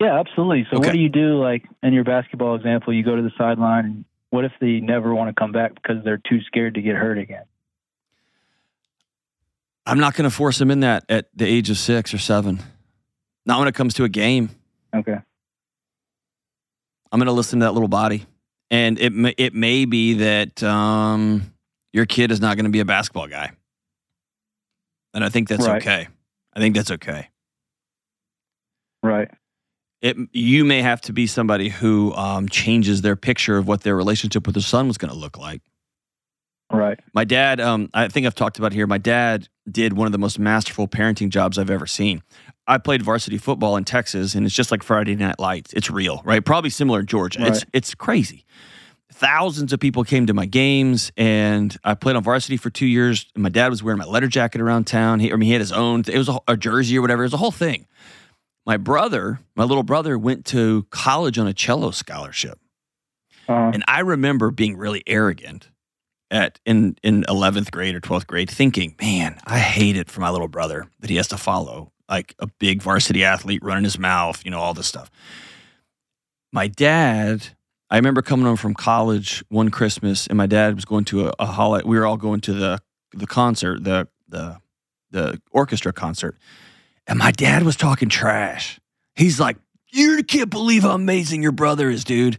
[0.00, 0.66] yeah, absolutely.
[0.70, 0.88] So, Okay.
[0.88, 1.38] what do you do?
[1.40, 5.14] Like in your basketball example, you go to the sideline, and what if they never
[5.14, 7.44] want to come back because they're too scared to get hurt again?
[9.86, 12.60] I'm not going to force them in that at the age of six or seven.
[13.46, 14.50] Not when it comes to a game.
[14.94, 15.16] Okay.
[17.10, 18.26] I'm going to listen to that little body.
[18.70, 21.54] And it may, it may be that um,
[21.92, 23.52] your kid is not going to be a basketball guy.
[25.14, 25.82] And I think that's Right.
[25.82, 26.08] okay.
[26.54, 27.28] I think that's okay.
[29.02, 29.30] Right.
[30.00, 33.96] It, you may have to be somebody who um, changes their picture of what their
[33.96, 35.62] relationship with their son was going to look like.
[36.70, 37.00] Right.
[37.14, 38.86] My dad, um, I think I've talked about here.
[38.86, 42.22] My dad did one of the most masterful parenting jobs I've ever seen.
[42.66, 45.72] I played varsity football in Texas, and it's just like Friday Night Lights.
[45.72, 46.44] It's real, right?
[46.44, 47.46] Probably similar in Georgia.
[47.46, 48.44] It's it's crazy.
[49.12, 53.26] Thousands of people came to my games, and I played on varsity for two years.
[53.34, 55.18] My dad was wearing my letter jacket around town.
[55.20, 56.04] He, I mean, he had his own.
[56.06, 57.22] It was a, a jersey or whatever.
[57.22, 57.86] It was a whole thing.
[58.66, 62.58] My brother, my little brother, went to college on a cello scholarship.
[63.48, 65.70] Uh, And I remember being really arrogant
[66.30, 70.28] at in in 11th grade or 12th grade thinking, "Man, I hate it for my
[70.28, 74.44] little brother that he has to follow like a big varsity athlete running his mouth,
[74.44, 75.10] you know, all this stuff."
[76.52, 77.48] My dad,
[77.90, 81.32] I remember coming home from college one Christmas and my dad was going to a,
[81.38, 81.86] a holiday.
[81.86, 82.80] We were all going to the
[83.14, 84.58] the concert, the the
[85.10, 86.36] the orchestra concert.
[87.06, 88.78] And my dad was talking trash.
[89.14, 89.56] He's like,
[89.90, 92.38] "You can't believe how amazing your brother is, dude."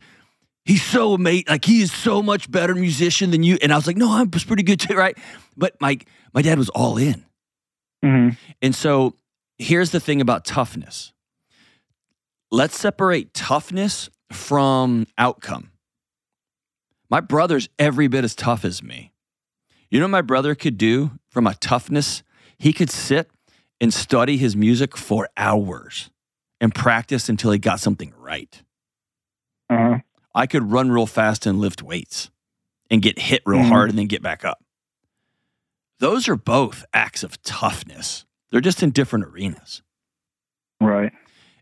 [0.65, 1.45] he's so amazing.
[1.49, 3.57] Like he is so much better musician than you.
[3.61, 5.17] And I was like, no, I was pretty good too, right?
[5.57, 5.97] But my
[6.31, 7.25] my dad was all in.
[8.05, 8.37] mhm.
[8.61, 9.15] And so
[9.57, 11.11] here's the thing about toughness.
[12.51, 15.71] Let's separate toughness from outcome.
[17.09, 19.13] My brother's every bit as tough as me.
[19.89, 22.21] You know what my brother could do from a toughness?
[22.57, 23.31] He could sit
[23.81, 26.11] and study his music for hours
[26.61, 28.61] and practice until he got something right.
[29.69, 29.99] Uh-huh.
[30.35, 32.29] I could run real fast and lift weights
[32.91, 33.67] and get hit real Mhm.
[33.69, 34.63] hard and then get back up.
[35.99, 38.25] Those are both acts of toughness.
[38.51, 39.81] They're just in different arenas.
[40.79, 41.11] Right.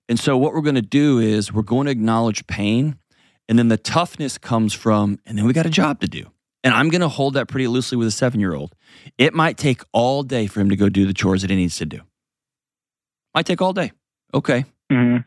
[0.10, 2.98] And so, what we're going to do is we're going to acknowledge pain,
[3.50, 6.26] and then the toughness comes from, and then we got a job to do.
[6.64, 8.74] And I'm going to hold that pretty loosely with a seven year old.
[9.18, 11.78] It might take all day for him to go do the chores that he needs
[11.78, 12.02] to do.
[13.34, 13.92] Might take all day.
[14.34, 14.66] Okay.
[14.92, 15.18] hmm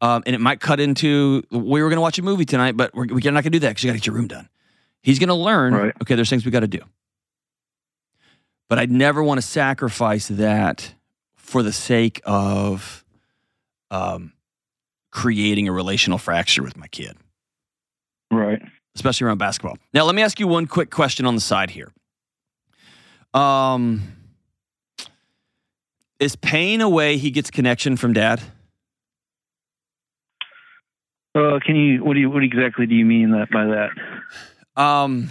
[0.00, 2.94] Um, and it might cut into we were going to watch a movie tonight, but
[2.94, 4.48] we're, we're not going to do that because you got to get your room done.
[5.02, 5.74] He's going to learn.
[5.74, 5.94] Right.
[6.02, 6.80] Okay, there's things we got to do.
[8.68, 10.94] But I'd never want to sacrifice that
[11.34, 13.04] for the sake of
[13.92, 14.32] um,
[15.12, 17.16] creating a relational fracture with my kid,
[18.32, 18.60] Right.
[18.96, 19.76] especially around basketball.
[19.92, 21.92] Now, let me ask you one quick question on the side here.
[23.34, 24.02] Um,
[26.18, 28.40] is pain a way he gets connection from dad?
[31.34, 32.04] Uh, can you?
[32.04, 32.30] What do you?
[32.30, 34.80] What exactly do you mean that by that?
[34.80, 35.30] Um,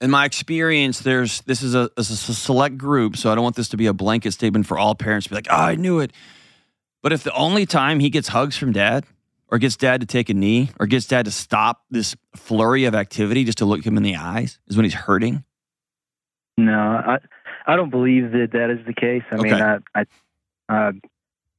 [0.00, 3.44] in my experience, there's this is a, this is a select group, so I don't
[3.44, 5.74] want this to be a blanket statement for all parents to be like, oh, I
[5.74, 6.12] knew it.
[7.02, 9.04] But if the only time he gets hugs from dad,
[9.50, 12.94] or gets dad to take a knee, or gets dad to stop this flurry of
[12.94, 15.44] activity just to look him in the eyes, is when he's hurting.
[16.56, 17.18] No, I
[17.66, 19.22] I don't believe that that is the case.
[19.30, 19.62] I mean, Okay.
[19.62, 20.04] I I
[20.68, 20.92] I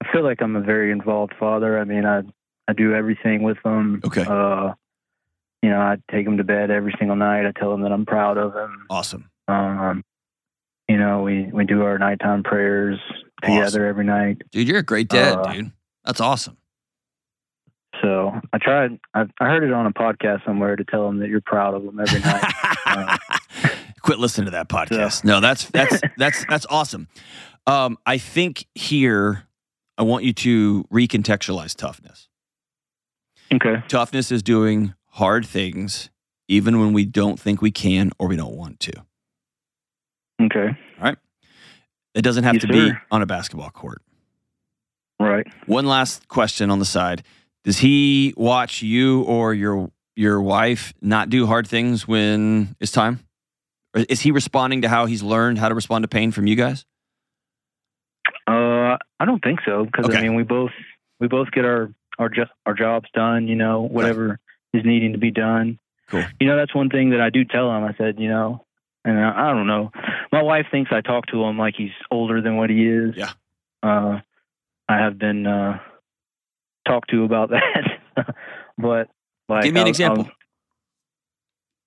[0.02, 1.80] I feel like I'm a very involved father.
[1.80, 2.22] I mean, I
[2.68, 4.02] I do everything with them.
[4.06, 4.24] Okay.
[4.28, 4.74] Uh,
[5.62, 7.46] you know, I take him to bed every single night.
[7.46, 8.86] I tell him that I'm proud of him.
[8.90, 9.30] Awesome.
[9.48, 10.04] Um,
[10.88, 13.00] you know, we we do our nighttime prayers
[13.42, 13.82] together Awesome.
[13.84, 14.42] every night.
[14.52, 15.72] Dude, you're a great dad, Uh, dude.
[16.06, 16.58] That's awesome.
[18.02, 18.98] So I tried.
[19.14, 21.84] I, I heard it on a podcast somewhere to tell him that you're proud of
[21.84, 22.44] him every night.
[22.86, 23.18] uh,
[24.02, 25.24] Quit listening to that podcast.
[25.26, 27.08] No, that's that's that's that's awesome.
[27.68, 29.44] Um, I think here
[29.98, 32.30] I want you to recontextualize toughness.
[33.54, 33.84] okay.
[33.90, 36.10] Toughness is doing hard things
[36.48, 38.94] even when we don't think we can or we don't want to.
[40.42, 40.70] Okay.
[42.20, 43.02] It doesn't have Yes, to be sir.
[43.12, 44.02] on a basketball court.
[45.22, 45.48] Right.
[45.68, 47.24] One last question on the side.
[47.64, 53.22] Does he watch you or your your wife not do hard things when it's time?
[53.96, 56.58] Or is he responding to how he's learned how to respond to pain from you
[56.58, 56.84] guys?
[58.46, 60.18] Uh, I don't think so because Okay.
[60.18, 60.72] I mean we both
[61.22, 63.48] we both get our our jo- our jobs done.
[63.48, 64.40] You know, whatever
[64.74, 65.80] is needing to be done.
[66.10, 66.26] Cool.
[66.42, 67.86] You know, that's one thing that I do tell him.
[67.86, 68.66] I said, you know,
[69.06, 69.92] and I, I don't know.
[70.32, 73.16] My wife thinks I talk to him like he's older than what he is.
[73.16, 73.32] Yeah.
[73.82, 74.20] Uh,
[74.88, 75.80] I have been uh
[76.88, 77.50] talked to about
[78.16, 78.36] that,
[78.78, 79.10] but
[79.48, 80.26] like Give me an I- example.
[80.26, 80.32] I-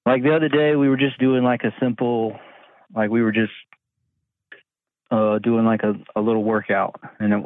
[0.04, 2.36] like the other day, we were just doing like a simple,
[2.92, 3.52] like we were just
[5.12, 7.44] uh, doing like a, a little workout, and it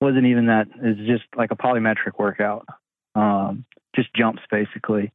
[0.00, 0.68] wasn't even that.
[0.82, 2.66] It's just like a polymetric workout,
[3.14, 5.12] um, just jumps basically.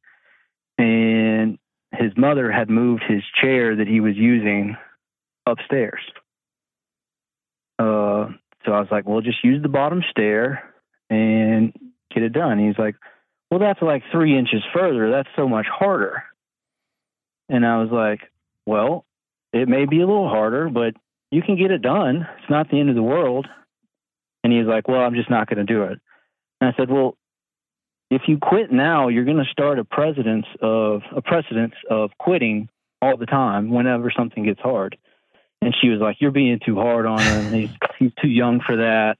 [0.78, 1.58] And
[1.92, 4.76] his mother had moved his chair that he was using
[5.46, 6.00] upstairs.
[7.78, 8.28] Uh,
[8.64, 10.72] so I was like, "Well, just use the bottom stair
[11.10, 11.72] and
[12.14, 12.96] get it done." He's like,
[13.50, 15.10] "Well, that's like three inches further.
[15.10, 16.22] That's so much harder."
[17.48, 18.30] And I was like,
[18.66, 19.04] "Well,
[19.52, 20.94] it may be a little harder, but
[21.30, 22.26] you can get it done.
[22.38, 23.48] It's not the end of the world."
[24.44, 25.98] And he's like, "Well, I'm just not going to do it."
[26.60, 27.16] And I said, "Well,
[28.10, 32.68] if you quit now, you're going to start a precedence of a precedence of quitting
[33.00, 34.96] all the time whenever something gets hard."
[35.62, 37.52] And she was like, "You're being too hard on him.
[37.52, 39.16] He's he's too young for that."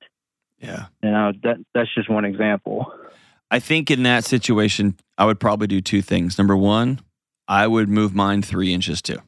[0.59, 0.87] Yeah.
[1.03, 2.93] You know, that that's just one example.
[3.51, 6.39] I think in that situation, I would probably do two things.
[6.39, 7.01] Number one,
[7.49, 9.19] I would move mine three inches too.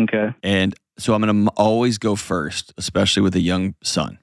[0.00, 0.34] Okay.
[0.42, 4.18] And so I'm going to always go first, especially with a young son.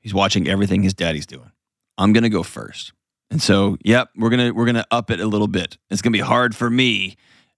[0.00, 1.52] He's watching everything his daddy's doing.
[1.98, 2.92] I'm going to go first.
[3.30, 5.78] And so, yep, we're going to we're going to up it a little bit.
[5.90, 7.16] It's going to be hard for me,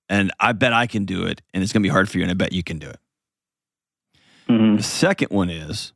[0.09, 2.25] and I bet I can do it, and it's going to be hard for you
[2.25, 3.01] and I bet you can do it.
[4.49, 5.93] hmm The second one is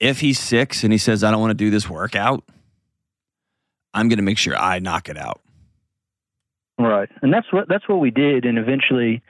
[0.00, 2.44] if he's 6 and he says I don't want to do this workout,
[3.94, 5.40] I'm going to make sure I knock it out.
[6.78, 8.44] Right, and that's what that's what we did.
[8.44, 9.20] And eventually,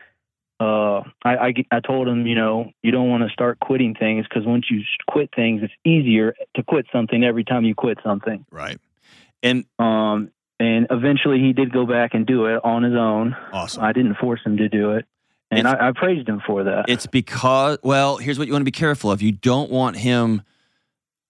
[0.61, 4.27] uh, I, I I told him, you know, you don't want to start quitting things
[4.29, 8.45] because once you quit things, it's easier to quit something every time you quit something.
[8.51, 8.79] Right.
[9.43, 13.37] And Um, and eventually, he did go back and do it on his own.
[13.53, 13.83] awesome.
[13.83, 15.07] I didn't force him to do it,
[15.51, 16.87] and I, I praised him for that.
[16.89, 19.23] It's because, well, here's what you want to be careful of.
[19.23, 20.43] You don't want him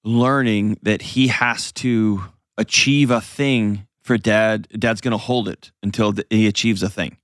[0.05, 2.23] learning that he has to
[2.57, 4.67] achieve a thing for dad.
[4.79, 7.19] Dad's going to hold it until he achieves a thing,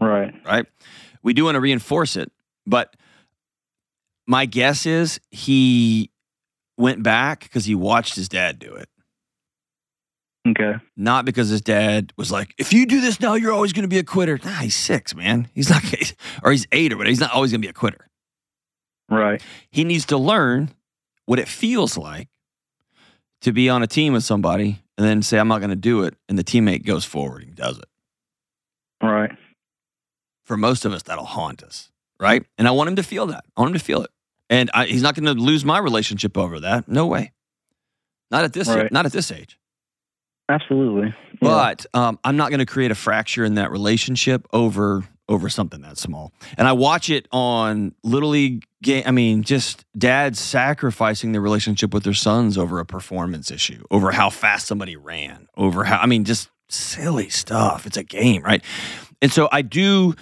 [0.00, 0.32] Right.
[0.46, 0.66] right?
[1.22, 2.30] We do want to reinforce it,
[2.66, 2.94] but
[4.26, 6.10] my guess is he
[6.76, 8.88] went back because he watched his dad do it.
[10.50, 10.74] Okay.
[10.96, 13.88] Not because his dad was like, if you do this now, you're always going to
[13.88, 14.38] be a quitter.
[14.44, 15.48] Nah, he's six, man.
[15.54, 15.82] He's not,
[16.42, 17.10] or he's eight or whatever.
[17.10, 18.08] He's not always going to be a quitter.
[19.10, 19.42] Right.
[19.70, 20.70] He needs to learn
[21.26, 22.28] what it feels like
[23.40, 26.04] to be on a team with somebody and then say, I'm not going to do
[26.04, 26.14] it.
[26.28, 27.88] And the teammate goes forward and does it.
[29.02, 29.32] Right.
[30.44, 32.44] For most of us, that'll haunt us, right?
[32.56, 33.44] And I want him to feel that.
[33.56, 34.10] I want him to feel it.
[34.50, 36.88] And I, he's not going to lose my relationship over that.
[36.88, 37.32] No way.
[38.30, 38.68] Not at this.
[38.68, 38.90] Right.
[38.90, 39.58] Not at this age.
[40.48, 41.14] Absolutely.
[41.32, 41.36] Yeah.
[41.40, 45.82] But um, I'm not going to create a fracture in that relationship over over something
[45.82, 46.32] that small.
[46.56, 49.02] And I watch it on little league game.
[49.06, 54.10] I mean, just dads sacrificing their relationship with their sons over a performance issue, over
[54.10, 57.86] how fast somebody ran, over how I mean, just silly stuff.
[57.86, 58.64] It's a game, right?
[59.20, 60.14] And so I do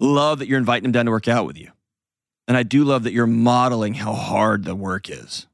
[0.00, 1.70] love that you're inviting him down to work out with you,
[2.48, 5.46] and I do love that you're modeling how hard the work is,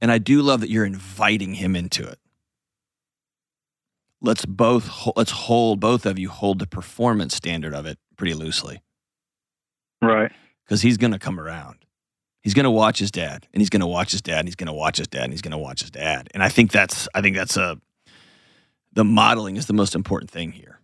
[0.00, 2.20] and I do love that you're inviting him into it
[4.26, 8.82] let's both let's hold both of you hold the performance standard of it pretty loosely.
[10.02, 10.30] Right.
[10.64, 11.76] because he's going to come around.
[12.42, 14.54] He's going to watch his dad and he's going to watch his dad and he's
[14.56, 16.28] going to watch his dad and he's going to watch his dad.
[16.34, 17.80] And i think that's i think that's a
[18.92, 20.80] the modeling is the most important thing here.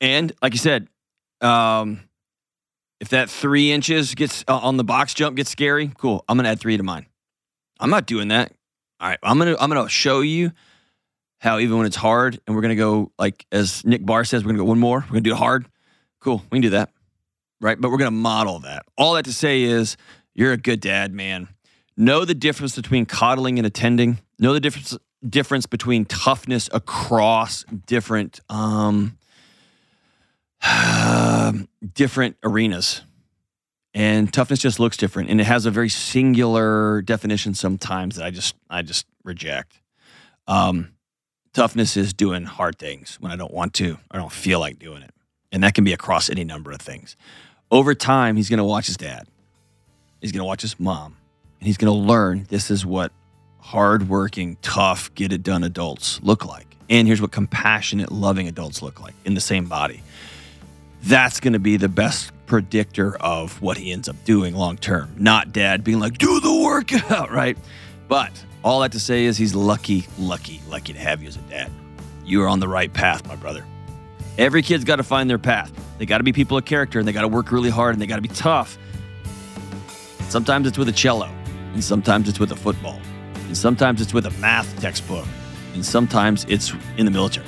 [0.00, 0.88] And like you said
[1.40, 2.00] um
[3.00, 6.24] if that three inches gets uh, on the box jump gets scary cool.
[6.28, 7.06] I'm going to add three to mine.
[7.78, 8.52] I'm not doing that.
[9.00, 10.52] All right i'm going to i'm going to show you
[11.38, 14.42] how even when it's hard and we're going to go like as nick bare says
[14.42, 15.66] we're going to go one more we're going to do it hard.
[16.20, 16.90] Cool we can do that
[17.60, 17.80] right?
[17.80, 18.84] But we're going to model that.
[18.96, 19.96] All that to say is
[20.34, 21.48] you're a good dad man.
[21.96, 24.18] Know the difference between coddling and attending.
[24.38, 24.96] Know the difference
[25.26, 29.18] difference between toughness across different um
[31.94, 33.02] different arenas.
[33.94, 38.30] And toughness just looks different and it has a very singular definition sometimes that i
[38.30, 39.80] just i just reject.
[40.46, 40.92] Um
[41.56, 45.00] toughness is doing hard things when I don't want to, I don't feel like doing
[45.00, 45.10] it.
[45.50, 47.16] And that can be across any number of things.
[47.70, 49.26] Over time, he's going to watch his dad,
[50.20, 51.16] he's going to watch his mom,
[51.58, 53.10] and he's going to learn this is what
[53.58, 56.76] hardworking, tough, get it done adults look like.
[56.90, 60.02] And here's what compassionate, loving adults look like in the same body.
[61.04, 65.14] That's going to be the best predictor of what he ends up doing long term.
[65.16, 67.56] Not dad being like, do the workout, right?
[68.08, 71.40] But all that to say is he's lucky, lucky, lucky to have you as a
[71.42, 71.70] dad.
[72.24, 73.64] You are on the right path, my brother.
[74.38, 75.72] Every kid's got to find their path.
[75.98, 78.02] They got to be people of character and they got to work really hard and
[78.02, 78.76] they got to be tough.
[80.28, 81.30] Sometimes it's with a cello,
[81.74, 83.00] and sometimes it's with a football,
[83.46, 85.28] and sometimes it's with a math textbook,
[85.74, 87.46] and sometimes it's in the military.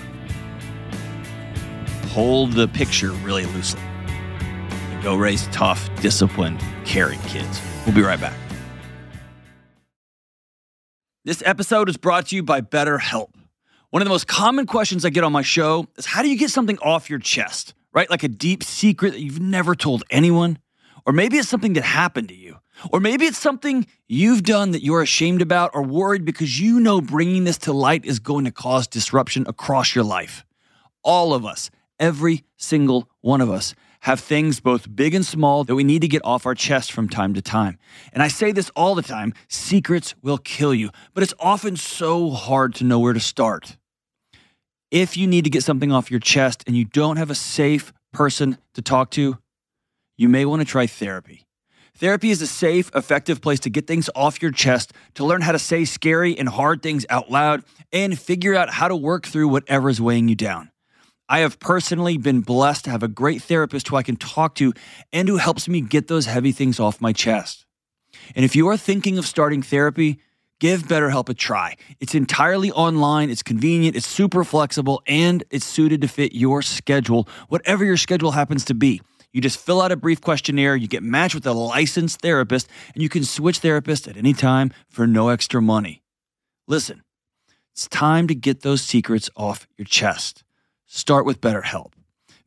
[2.11, 7.61] Hold the picture really loosely and go raise tough, disciplined, caring kids.
[7.85, 8.48] We'll be right back.
[11.25, 13.31] This episode is brought to you by BetterHelp.
[13.91, 16.39] One of the most common questions I get on my show is how do you
[16.39, 18.09] get something off your chest, right?
[18.09, 20.61] Like a deep secret that you've never told anyone?
[21.05, 22.59] Or maybe it's something that happened to you.
[22.93, 27.01] Or maybe it's something you've done that you're ashamed about or worried because you know
[27.01, 30.47] bringing this to light is going to cause disruption across your life.
[31.03, 35.75] All of us, every single one of us, have things both big and small that
[35.75, 37.79] we need to get off our chest from time to time.
[38.13, 42.31] And I say this all the time secrets will kill you, but it's often so
[42.31, 43.77] hard to know where to start.
[44.91, 47.93] If you need to get something off your chest and you don't have a safe
[48.13, 49.39] person to talk to,
[50.17, 51.47] you may want to try therapy.
[51.95, 55.51] Therapy is a safe, effective place to get things off your chest, to learn how
[55.51, 59.49] to say scary and hard things out loud, and figure out how to work through
[59.49, 60.71] whatever is weighing you down.
[61.29, 64.73] I have personally been blessed to have a great therapist who I can talk to
[65.13, 67.67] and who helps me get those heavy things off my chest.
[68.35, 70.21] And if you are thinking of starting therapy,
[70.59, 71.77] give BetterHelp a try.
[72.01, 77.29] It's entirely online, it's convenient, it's super flexible, and it's suited to fit your schedule,
[77.49, 79.03] whatever your schedule happens to be.
[79.33, 83.03] You just fill out a brief questionnaire, you get matched with a licensed therapist, and
[83.03, 86.03] you can switch therapists at any time for no extra money.
[86.67, 87.03] Listen,
[87.73, 90.43] it's time to get those secrets off your chest.
[90.89, 91.93] Start with BetterHelp.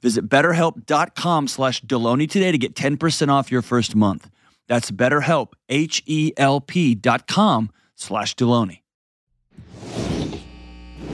[0.02, 4.30] Visit betterhelp.com slash Delony today to get 10% off your first month.
[4.68, 8.80] That's betterhelp, H-E-L-P dot com slash Delony.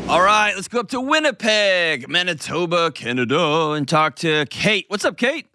[0.08, 4.86] All right, let's go up to Winnipeg, Manitoba, Canada, and talk to Kate.
[4.88, 5.48] What's up, Kate?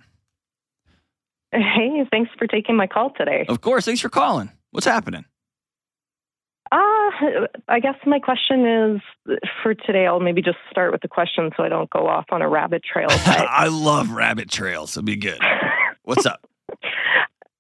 [1.53, 3.47] Hey, thanks for taking my call today.
[3.49, 4.51] Of course, thanks for calling.
[4.73, 5.25] What's happening?
[7.69, 10.07] I guess my question is for today.
[10.07, 12.83] I'll maybe just start with the question so I don't go off on a rabbit
[12.85, 13.09] trail.
[13.11, 14.97] I love rabbit trails.
[14.97, 15.41] It'll be good.
[16.05, 16.47] What's up?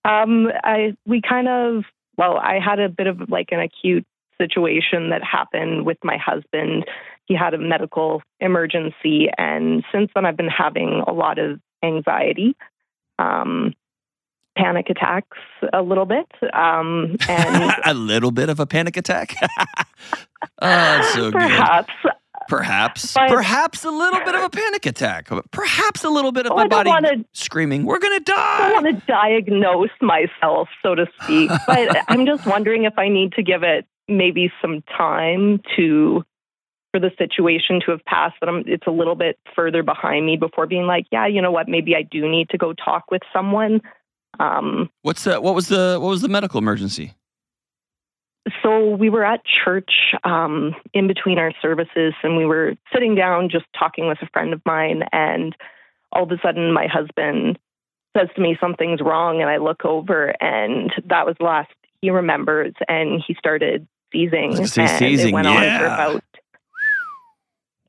[0.04, 1.84] um, I we kind of
[2.16, 4.06] well, I had a bit of like an acute
[4.38, 6.84] situation that happened with my husband.
[7.26, 12.56] He had a medical emergency, and since then I've been having a lot of anxiety.
[13.18, 13.74] Um,
[14.56, 15.38] panic attacks
[15.72, 19.34] a little bit um, and a little bit of a panic attack
[20.62, 22.12] oh so perhaps good.
[22.48, 26.52] perhaps But- perhaps a little bit of a panic attack perhaps a little bit of
[26.52, 30.94] Oh, my body wanna- screaming we're gonna I die don't want to diagnose myself, so
[30.94, 35.60] to speak, but I'm just wondering if I need to give it maybe some time
[35.76, 36.22] to
[36.92, 38.34] for the situation to have passed.
[38.40, 41.50] That I'm, it's a little bit further behind me before being like, yeah, you know
[41.50, 43.80] what, maybe I do need to go talk with someone.
[44.40, 47.14] Um, what's the what was the what was the medical emergency?
[48.62, 49.90] So we were at church
[50.24, 54.52] um, in between our services and we were sitting down just talking with a friend
[54.52, 55.54] of mine and
[56.10, 57.58] all of a sudden my husband
[58.16, 61.70] says to me something's wrong and i look over and that was the last
[62.02, 65.86] he remembers and he started seizing I was say and seizing, it went on for
[65.86, 66.24] about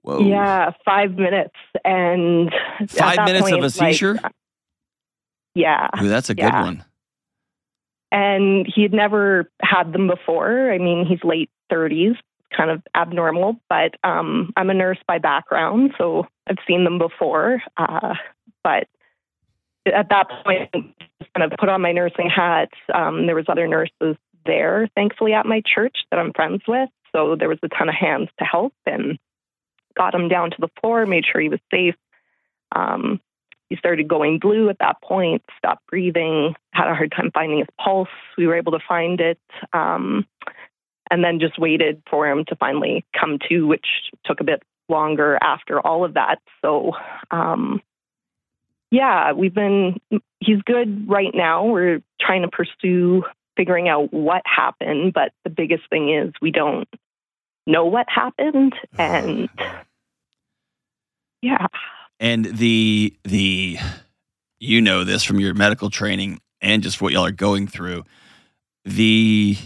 [0.03, 0.19] whoa.
[0.19, 2.53] Yeah five minutes and
[2.89, 4.19] five minutes of point, a like, seizure
[5.55, 6.63] yeah Ooh, that's a good yeah.
[6.63, 6.85] one
[8.13, 10.71] and he had never had them before.
[10.71, 12.15] I mean, he's late 30s,
[12.55, 17.63] kind of abnormal, but um, I'm a nurse by background, so I've seen them before.
[17.75, 18.13] Uh,
[18.63, 18.87] but
[19.87, 20.69] at that point,
[21.19, 22.69] just kind of put on my nursing hat.
[22.93, 27.35] Um, there was other nurses there, thankfully, at my church that I'm friends with, so
[27.35, 29.17] there was a ton of hands to help and
[29.97, 31.95] got him down to the floor, made sure he was safe.
[32.75, 33.19] Um,
[33.73, 37.67] he started going blue at that point, stopped breathing, had a hard time finding his
[37.83, 38.07] pulse.
[38.37, 39.39] We were able to find it,
[39.73, 40.27] um,
[41.09, 43.87] and then just waited for him to finally come to, which
[44.25, 46.39] took a bit longer after all of that.
[46.61, 46.91] So,
[47.31, 47.81] um,
[48.91, 49.99] yeah, we've been,
[50.39, 51.65] he's good right now.
[51.65, 53.23] We're trying to pursue
[53.57, 56.87] figuring out what happened, but the biggest thing is we don't
[57.65, 58.73] know what happened.
[58.99, 59.49] And
[61.41, 61.65] yeah.
[62.19, 63.77] And the the
[64.59, 68.03] you know this from your medical training and just what y'all are going through
[68.85, 69.57] the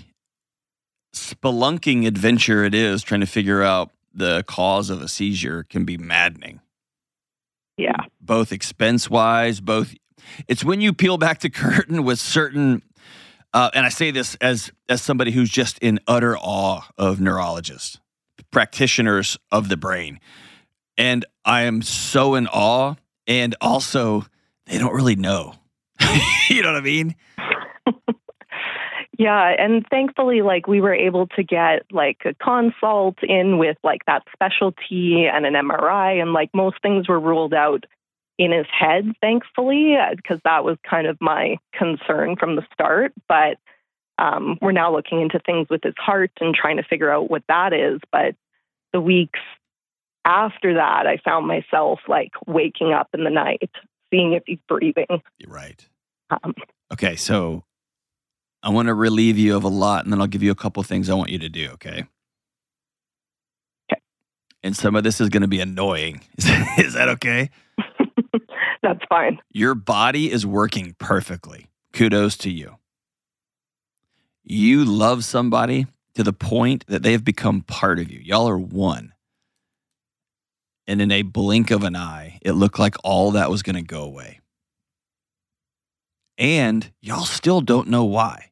[1.13, 5.97] spelunking adventure it is trying to figure out the cause of a seizure can be
[5.97, 6.59] maddening
[7.77, 7.97] Yeah.
[8.21, 9.93] both expense wise both
[10.47, 12.83] it's when you peel back the curtain with certain
[13.53, 17.99] uh, and i say this as as somebody who's just in utter awe of neurologists
[18.51, 20.19] practitioners of the brain
[20.97, 22.95] and i am so in awe
[23.27, 24.25] and also
[24.65, 25.53] they don't really know
[26.49, 27.15] you know what i mean
[29.17, 34.05] Yeah, and thankfully, like we were able to get like a consult in with like
[34.05, 37.85] that specialty and an MRI, and like most things were ruled out
[38.37, 43.11] in his head, thankfully, because that was kind of my concern from the start.
[43.27, 43.57] But
[44.19, 47.43] um, we're now looking into things with his heart and trying to figure out what
[47.47, 47.99] that is.
[48.11, 48.35] But
[48.93, 49.39] the weeks
[50.27, 53.69] after that, I found myself like waking up in the night,
[54.11, 55.07] seeing if he's breathing.
[55.39, 55.87] You're right
[56.29, 56.53] Um,
[56.93, 57.63] okay so
[58.63, 60.81] i want to relieve you of a lot and then i'll give you a couple
[60.83, 62.05] things i want you to do okay
[63.91, 64.01] Okay.
[64.63, 66.45] and some of this is going to be annoying is,
[66.77, 67.49] is that okay
[68.83, 69.39] that's fine.
[69.51, 71.67] Your body is working perfectly.
[71.93, 72.77] Kudos to you.
[74.43, 78.19] You love somebody to the point that they have become part of you.
[78.23, 79.13] Y'all are one.
[80.87, 83.81] And in a blink of an eye, it looked like all that was going to
[83.81, 84.39] go away.
[86.37, 88.51] And y'all still don't know why.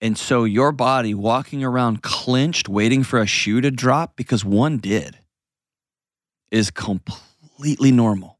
[0.00, 4.78] And so your body walking around clenched, waiting for a shoe to drop because one
[4.78, 5.18] did,
[6.50, 8.38] is completely normal.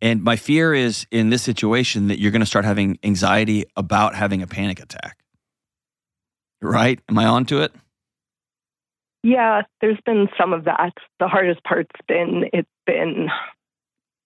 [0.00, 4.14] And my fear is in this situation that you're going to start having anxiety about
[4.14, 5.18] having a panic attack.
[6.62, 7.00] Right?
[7.08, 7.72] Am I onto it?
[9.22, 10.92] Yeah, there's been some of that.
[11.18, 13.28] The hardest part's been it's been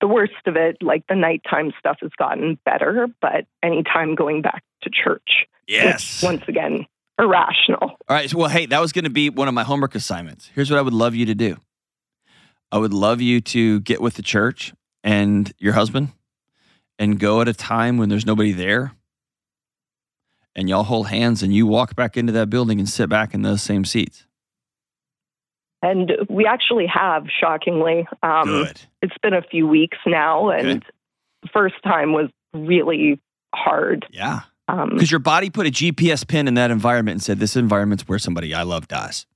[0.00, 0.78] the worst of it.
[0.82, 6.42] Like the nighttime stuff has gotten better, but anytime going back to church, it's once
[6.48, 6.86] again
[7.18, 7.80] irrational.
[7.80, 8.28] All right.
[8.28, 10.50] So, well, hey, that was going to be one of my homework assignments.
[10.54, 11.56] Here's what I would love you to do
[12.70, 14.72] I would love you to get with the church
[15.04, 16.08] and your husband
[16.98, 18.92] and go at a time when there's nobody there.
[20.54, 23.40] And y'all hold hands and you walk back into that building and sit back in
[23.40, 24.26] those same seats.
[25.82, 28.06] And we actually have, shockingly.
[28.22, 28.80] Um, Good.
[29.02, 30.84] It's been a few weeks now, and
[31.42, 33.20] the first time was really
[33.54, 34.06] hard.
[34.10, 34.42] Yeah.
[34.68, 38.08] Um, Because your body put a GPS pin in that environment and said, this environment's
[38.08, 39.26] where somebody I love dies.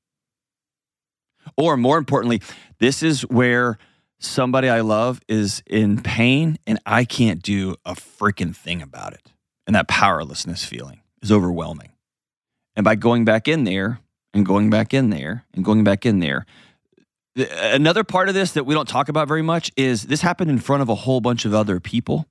[1.57, 2.43] Or more importantly,
[2.79, 3.79] this is where
[4.19, 9.33] somebody I love is in pain and I can't do a freaking thing about it.
[9.67, 11.91] And that powerlessness feeling is overwhelming.
[12.75, 14.01] And by going back in there
[14.37, 16.47] and going back in there and going back in there,
[17.37, 20.59] another part of this that we don't talk about very much is this happened in
[20.59, 22.27] front of a whole bunch of other people.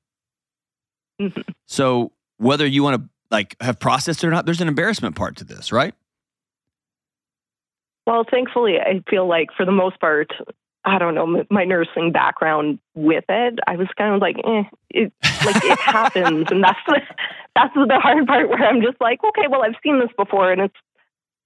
[1.19, 1.43] mhm.
[1.65, 5.37] So whether you want to like have processed it or not, there's an embarrassment part
[5.37, 5.95] to this, right?
[8.05, 10.31] Well, thankfully, I feel like for the most part,
[10.83, 15.11] I don't know, my nursing background with it, I was kind of like, eh, it,
[15.43, 16.51] like it happens.
[16.51, 17.01] And that's the,
[17.55, 20.61] that's the hard part where I'm just like, okay, well, I've seen this before and
[20.61, 20.75] it's,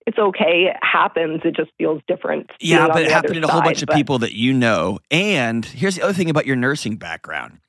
[0.10, 0.72] it's okay.
[0.72, 1.42] It happens.
[1.46, 2.50] It just feels different.
[2.60, 4.98] Yeah, but it happened to a whole bunch side, of people that you know.
[5.12, 7.60] And here's the other thing about your nursing background.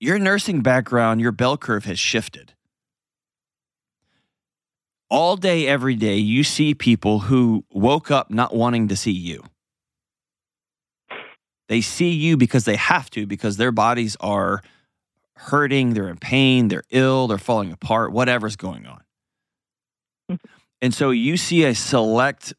[0.00, 2.54] Your nursing background, your bell curve has shifted.
[5.10, 9.44] All day, every day, you see people who woke up not wanting to see you.
[11.68, 14.62] They see you because they have to, because their bodies are
[15.36, 19.02] hurting, they're in pain, they're ill, they're falling apart, whatever's going on.
[20.80, 22.54] And so you see a select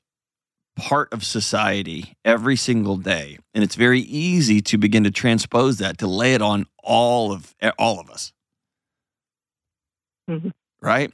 [0.76, 5.98] part of society every single day and it's very easy to begin to transpose that
[5.98, 8.32] to lay it on all of all of us.
[10.30, 10.52] Mhm.
[10.82, 11.12] right?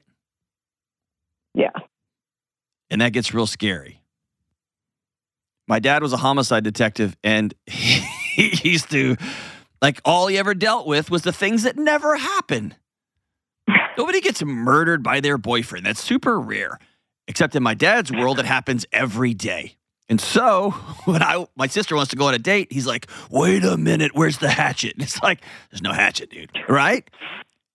[1.56, 1.72] Yeah.
[2.91, 4.03] and that gets real scary.
[5.68, 9.16] My dad was a homicide detective and he used to
[9.82, 12.76] like all he ever dealt with was the things that never happen
[13.97, 15.88] nobody gets murdered by their boyfriend.
[15.88, 16.78] That's super rare
[17.28, 19.78] except in my dad's world it happens every day
[20.10, 20.72] and so
[21.06, 24.12] when I my sister wants to go on a date, he's like, "Wait a minute,
[24.14, 27.10] where's the hatchet?" And it's like, "There's no hatchet, dude." Right?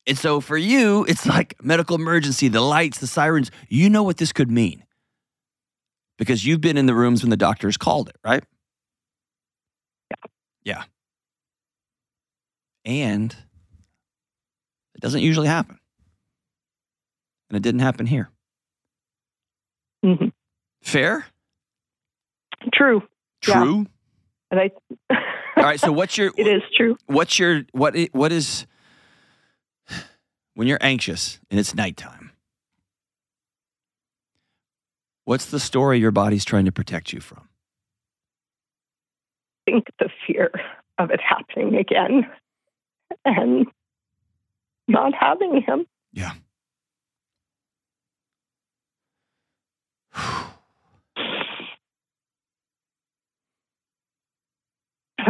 [0.06, 3.50] And so for you, it's like medical emergency, the lights, the sirens.
[3.68, 4.84] You know what this could mean
[6.18, 8.44] because you've been in the rooms when the doctors called it, right?
[10.10, 10.30] Yeah.
[10.64, 10.84] Yeah.
[12.84, 13.34] And
[14.94, 15.78] it doesn't usually happen.
[17.48, 18.30] And it didn't happen here.
[20.04, 20.32] Mhm.
[20.82, 21.26] Fair?
[22.72, 23.02] True.
[23.46, 23.54] Yeah.
[23.54, 23.86] True?
[24.50, 24.70] And I,
[25.56, 26.96] All right, so what's your it is true.
[27.06, 28.66] what's your what what is
[30.54, 32.32] when you're anxious and it's nighttime
[35.24, 37.48] what's the story your body's trying to protect you from
[39.68, 40.50] I think the fear
[40.98, 42.26] of it happening again
[43.24, 43.66] and
[44.88, 45.86] not having him.
[46.12, 46.32] yeah
[50.14, 50.46] I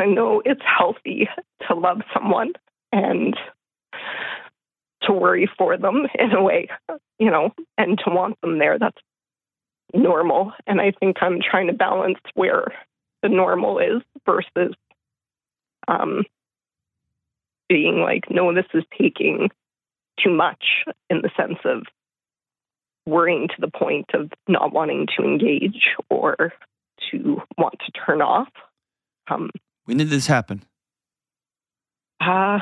[0.07, 1.29] know it's healthy
[1.69, 2.53] to love someone
[2.93, 3.37] and
[5.03, 6.69] to worry for them in a way,
[7.19, 8.79] you know, and to want them there.
[8.79, 8.99] That's
[9.95, 10.53] normal.
[10.67, 12.73] And I think I'm trying to balance where
[13.23, 14.75] the normal is versus
[15.89, 16.25] um,
[17.69, 19.51] being like, no, this is taking
[20.23, 21.85] too much in the sense of
[23.07, 26.53] worrying to the point of not wanting to engage or
[27.11, 28.49] to want to turn off.
[29.31, 29.51] Um,
[29.85, 30.63] when did this happen
[32.21, 32.59] a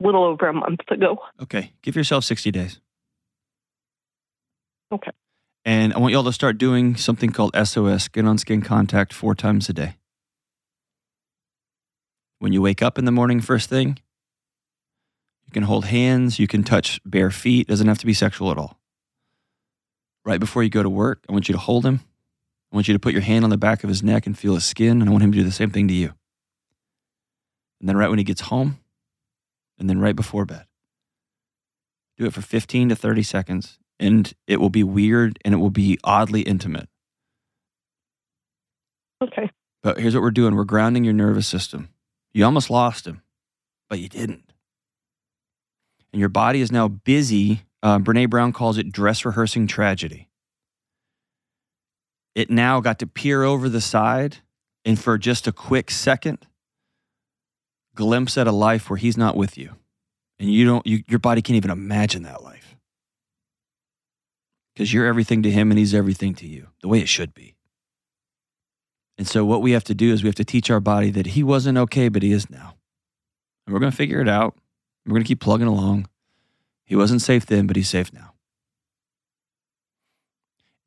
[0.00, 1.18] little over a month ago.
[1.42, 2.80] okay give yourself 60 days
[4.92, 5.10] Okay.
[5.64, 9.34] and i want y'all to start doing something called sos skin on skin contact four
[9.34, 9.96] times a day
[12.38, 13.98] when you wake up in the morning first thing
[15.46, 18.58] you can hold hands you can touch bare feet doesn't have to be sexual at
[18.58, 18.78] all
[20.26, 22.00] right before you go to work i want you to hold him
[22.72, 24.54] i want you to put your hand on the back of his neck and feel
[24.54, 26.12] his skin and i want him to do the same thing to you
[27.80, 28.78] and then right when he gets home
[29.78, 30.66] and then right before bed
[32.18, 35.70] do it for 15 to 30 seconds and it will be weird and it will
[35.70, 36.88] be oddly intimate
[39.22, 39.50] Okay.
[39.82, 41.88] but here's what we're doing we're grounding your nervous system.
[42.34, 43.22] You almost lost him,
[43.88, 44.52] but you didn't.
[46.12, 47.62] And your body is now busy.
[47.86, 50.28] Uh, Brene Brown calls it dress rehearsing tragedy.
[52.34, 54.38] It now got to peer over the side
[54.84, 56.48] and for just a quick second,
[57.94, 59.76] glimpse at a life where he's not with you.
[60.40, 62.76] And you don't, you, your body can't even imagine that life.
[64.74, 67.54] Because you're everything to him and he's everything to you, the way it should be.
[69.16, 71.26] And so what we have to do is we have to teach our body that
[71.26, 72.74] he wasn't okay, but he is now.
[73.64, 74.56] And we're going to figure it out.
[75.06, 76.08] We're going to keep plugging along.
[76.86, 78.32] He wasn't safe then, but he's safe now.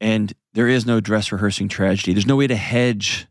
[0.01, 2.13] And there is no dress rehearsing tragedy.
[2.13, 3.27] There's no way to hedge.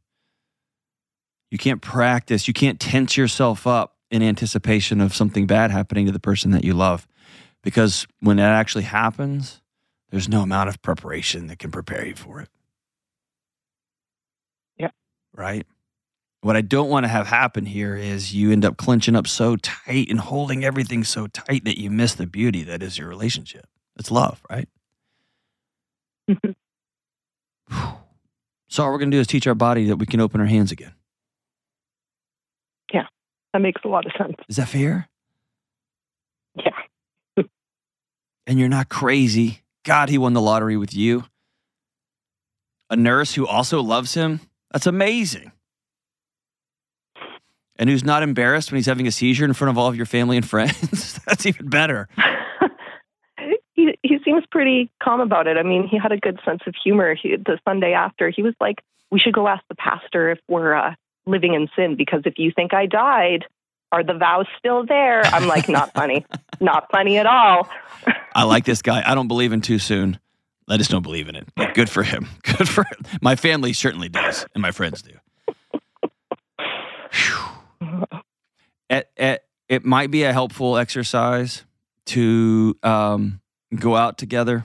[1.51, 2.47] You can't practice.
[2.47, 6.65] You can't tense yourself up in anticipation of something bad happening to the person that
[6.65, 7.09] you love
[7.63, 9.61] because when that actually happens,
[10.11, 12.49] there's no amount of preparation that can prepare you for it.
[14.79, 14.95] Yep.
[15.35, 15.67] Right?
[16.41, 19.57] What I don't want to have happen here is you end up clenching up so
[19.57, 23.67] tight and holding everything so tight that you miss the beauty that is your relationship.
[23.99, 24.69] It's love, right?
[26.31, 26.51] Mm-hmm.
[28.69, 30.47] so all we're going to do is teach our body that we can open our
[30.47, 30.93] hands again.
[32.93, 33.07] Yeah,
[33.53, 34.37] that makes a lot of sense.
[34.49, 35.09] Is that fair?
[36.55, 36.71] Yeah.
[38.47, 39.63] and you're not crazy.
[39.85, 41.25] God, he won the lottery with you.
[42.91, 44.41] A nurse who also loves him.
[44.71, 45.51] That's amazing.
[47.79, 50.07] And who's not embarrassed when he's having a seizure in front of all of your
[50.07, 51.21] family and friends.
[51.27, 52.09] That's even better.
[53.79, 55.57] he he seems pretty calm about it.
[55.57, 57.15] I mean, he had a good sense of humor.
[57.15, 60.75] He, the Sunday after, he was like, "We should go ask the pastor if we're
[60.75, 60.95] uh,
[61.27, 63.45] living in sin because if you think I died,
[63.93, 66.27] are the vows still there?" I'm like, "Not funny,
[66.61, 67.69] not funny at all."
[68.35, 69.03] I like this guy.
[69.07, 70.19] I don't believe in too soon.
[70.69, 71.47] I just don't believe in it.
[71.57, 72.29] But good for him.
[72.43, 72.99] Good for him.
[73.23, 75.13] My family certainly does, and my friends do.
[78.91, 81.65] At, at, it might be a helpful exercise
[82.07, 83.41] to um,
[83.75, 84.65] go out together,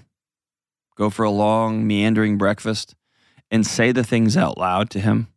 [0.95, 2.95] go for a long, meandering breakfast,
[3.51, 5.28] and say the things out loud to him.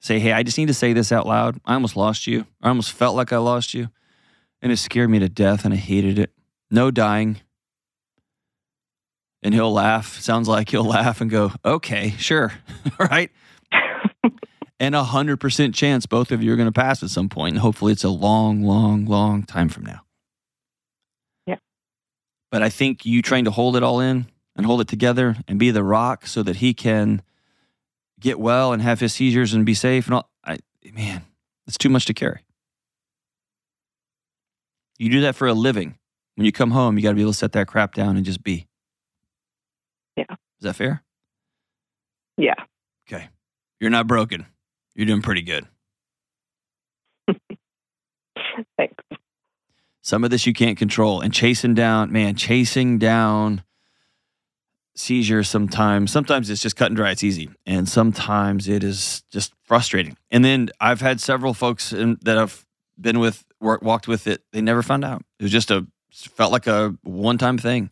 [0.00, 1.60] Say, hey, I just need to say this out loud.
[1.64, 2.46] I almost lost you.
[2.60, 3.88] I almost felt like I lost you.
[4.60, 6.32] And it scared me to death, and I hated it.
[6.70, 7.40] No dying.
[9.42, 10.18] And he'll laugh.
[10.18, 12.52] Sounds like he'll laugh and go, okay, sure.
[12.98, 13.30] right?
[14.82, 17.54] And a hundred percent chance both of you are going to pass at some point,
[17.54, 20.00] and hopefully it's a long, long, long time from now.
[21.46, 21.58] Yeah.
[22.50, 24.26] But I think you trying to hold it all in
[24.56, 27.22] and hold it together and be the rock so that he can
[28.18, 30.28] get well and have his seizures and be safe and all.
[30.44, 30.58] I
[30.92, 31.22] man,
[31.68, 32.40] it's too much to carry.
[34.98, 35.96] You do that for a living.
[36.34, 38.26] When you come home, you got to be able to set that crap down and
[38.26, 38.66] just be.
[40.16, 40.24] Yeah.
[40.30, 41.04] Is that fair?
[42.36, 42.54] Yeah.
[43.06, 43.28] Okay.
[43.78, 44.46] You're not broken.
[44.94, 45.66] You're doing pretty good.
[48.76, 49.04] Thanks.
[50.02, 51.20] Some of this you can't control.
[51.20, 53.62] And chasing down, man, chasing down
[54.94, 56.10] seizures sometimes.
[56.10, 57.48] Sometimes it's just cut and dry, it's easy.
[57.64, 60.16] And sometimes it is just frustrating.
[60.30, 62.66] And then I've had several folks in, that I've
[63.00, 65.22] been with, work, walked with it, they never found out.
[65.38, 67.90] It was just a, felt like a one time thing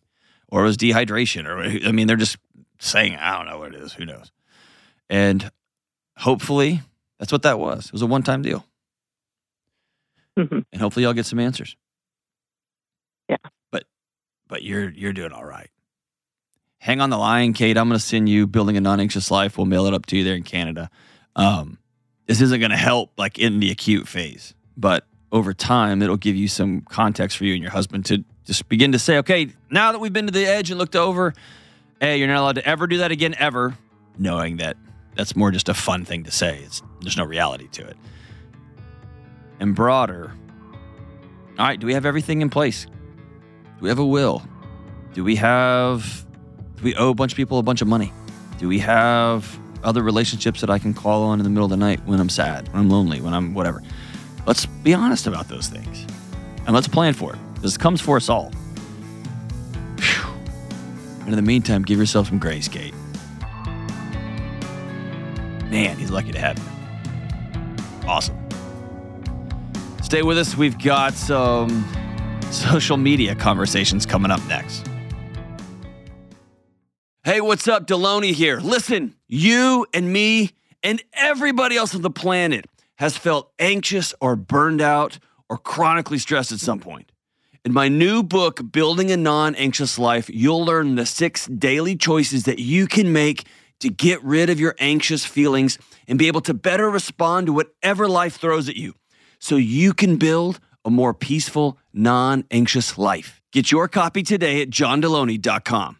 [0.49, 1.47] or it was dehydration.
[1.47, 2.37] Or, I mean, they're just
[2.79, 3.93] saying, I don't know what it is.
[3.93, 4.31] Who knows?
[5.09, 5.49] And
[6.17, 6.81] hopefully
[7.21, 7.85] that's what that was.
[7.85, 8.65] It was a one time deal.
[10.35, 11.77] hmm And hopefully y'all get some answers.
[13.29, 13.37] Yeah.
[13.71, 13.83] But
[14.47, 15.69] but you're you're doing all right.
[16.79, 17.77] Hang on the line, Kate.
[17.77, 19.55] I'm gonna send you building a non-anxious life.
[19.55, 20.89] We'll mail it up to you there in Canada.
[21.35, 21.77] Um,
[22.25, 26.47] this isn't gonna help like in the acute phase, but over time it'll give you
[26.47, 29.99] some context for you and your husband to just begin to say, okay, now that
[29.99, 31.35] we've been to the edge and looked over,
[31.99, 33.77] hey, you're not allowed to ever do that again, ever,
[34.17, 34.75] knowing that
[35.15, 36.61] that's more just a fun thing to say.
[36.63, 37.97] It's there's no reality to it.
[39.59, 40.33] And broader,
[41.59, 42.85] all right, do we have everything in place?
[42.85, 44.43] Do we have a will?
[45.13, 46.25] Do we have
[46.77, 48.11] do we owe a bunch of people a bunch of money?
[48.57, 51.77] Do we have other relationships that I can call on in the middle of the
[51.77, 53.81] night when I'm sad, when I'm lonely, when I'm whatever?
[54.45, 56.05] Let's be honest about those things.
[56.65, 57.39] And let's plan for it.
[57.61, 58.51] This comes for us all.
[59.97, 60.31] Phew.
[61.21, 62.93] And in the meantime, give yourself some grace, Kate.
[65.71, 68.09] Man, he's lucky to have you.
[68.09, 68.37] Awesome.
[70.03, 70.57] Stay with us.
[70.57, 71.87] We've got some
[72.51, 74.85] social media conversations coming up next.
[77.23, 77.87] Hey, what's up?
[77.87, 78.59] Delony here.
[78.59, 80.51] Listen, you and me
[80.83, 82.65] and everybody else on the planet
[82.97, 87.13] has felt anxious or burned out or chronically stressed at some point.
[87.63, 92.43] In my new book, Building a Non Anxious Life, you'll learn the six daily choices
[92.43, 93.45] that you can make
[93.81, 95.77] to get rid of your anxious feelings
[96.07, 98.93] and be able to better respond to whatever life throws at you
[99.39, 103.41] so you can build a more peaceful, non anxious life.
[103.51, 105.97] Get your copy today at johndelony.com.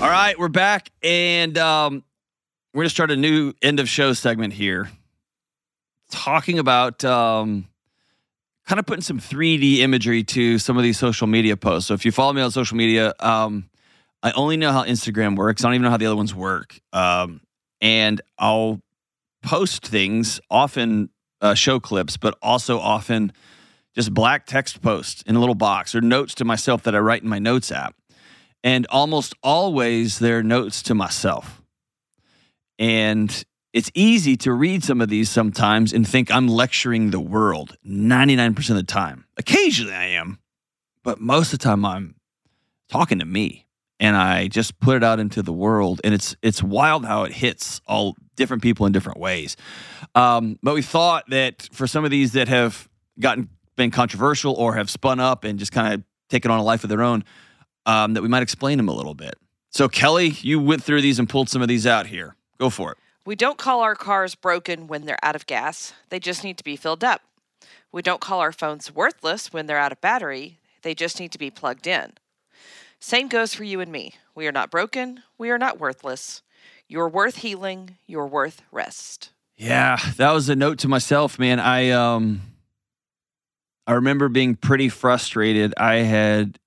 [0.00, 2.04] All right, we're back, and um,
[2.72, 4.90] we're going to start a new end of show segment here,
[6.10, 7.68] talking about um,
[8.66, 11.88] kind of putting some 3D imagery to some of these social media posts.
[11.88, 13.68] So if you follow me on social media, um,
[14.22, 15.64] I only know how Instagram works.
[15.64, 16.78] I don't even know how the other ones work.
[16.92, 17.40] Um,
[17.80, 18.80] and I'll
[19.42, 21.10] post things, often
[21.40, 23.32] uh, show clips, but also often
[23.94, 27.22] just black text posts in a little box or notes to myself that I write
[27.22, 27.94] in my notes app.
[28.62, 31.62] And almost always they're notes to myself.
[32.78, 37.76] And it's easy to read some of these sometimes and think I'm lecturing the world
[37.86, 39.24] 99% of the time.
[39.38, 40.40] Occasionally I am,
[41.02, 42.16] but most of the time I'm
[42.90, 43.66] talking to me
[44.00, 46.00] and I just put it out into the world.
[46.02, 49.56] And it's it's wild how it hits all different people in different ways.
[50.14, 52.88] Um, but we thought that for some of these that have
[53.20, 56.82] gotten been controversial or have spun up and just kind of taken on a life
[56.82, 57.24] of their own,
[57.86, 59.34] um, that we might explain them a little bit.
[59.70, 62.34] So Kelly, you went through these and pulled some of these out here.
[62.58, 62.98] Go for it.
[63.24, 65.92] We don't call our cars broken when they're out of gas.
[66.08, 67.22] They just need to be filled up.
[67.92, 70.58] We don't call our phones worthless when they're out of battery.
[70.82, 72.12] They just need to be plugged in.
[73.00, 74.14] Same goes for you and me.
[74.34, 75.22] We are not broken.
[75.38, 76.42] We are not worthless.
[76.86, 77.96] You're worth healing.
[78.06, 79.30] You're worth rest.
[79.56, 81.60] Yeah, that was a note to myself, man.
[81.60, 82.42] I um
[83.86, 85.74] I remember being pretty frustrated.
[85.76, 86.58] I had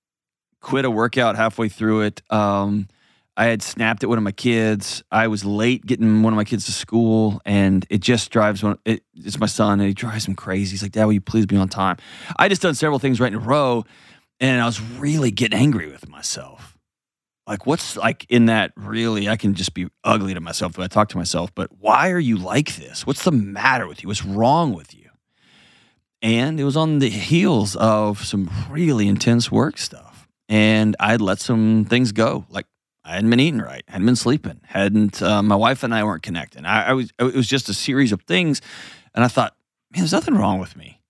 [0.60, 2.22] quit a workout halfway through it.
[2.30, 2.88] Um
[3.36, 5.02] I had snapped at one of my kids.
[5.10, 8.78] I was late getting one of my kids to school, and it just drives one.
[8.84, 10.70] It, it's my son, and he drives him crazy.
[10.70, 11.96] He's like, "Dad, will you please be on time?"
[12.38, 13.84] I just done several things right in a row,
[14.44, 16.76] and I was really getting angry with myself.
[17.46, 18.72] Like, what's like in that?
[18.76, 21.54] Really, I can just be ugly to myself when I talk to myself.
[21.54, 23.06] But why are you like this?
[23.06, 24.08] What's the matter with you?
[24.08, 25.08] What's wrong with you?
[26.20, 31.38] And it was on the heels of some really intense work stuff, and I'd let
[31.40, 32.66] some things go, like
[33.02, 35.22] I hadn't been eating right, hadn't been sleeping, hadn't.
[35.22, 36.66] Uh, my wife and I weren't connecting.
[36.66, 37.10] I, I, was.
[37.18, 38.60] It was just a series of things,
[39.14, 39.54] and I thought,
[39.90, 41.00] man, there's nothing wrong with me.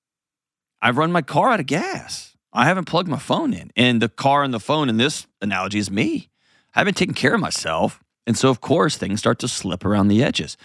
[0.81, 2.34] I've run my car out of gas.
[2.55, 5.79] I haven't plugged my phone in, and the car and the phone in this analogy
[5.79, 6.29] is me.
[6.75, 10.09] I haven't taken care of myself, and so of course things start to slip around
[10.09, 10.57] the edges.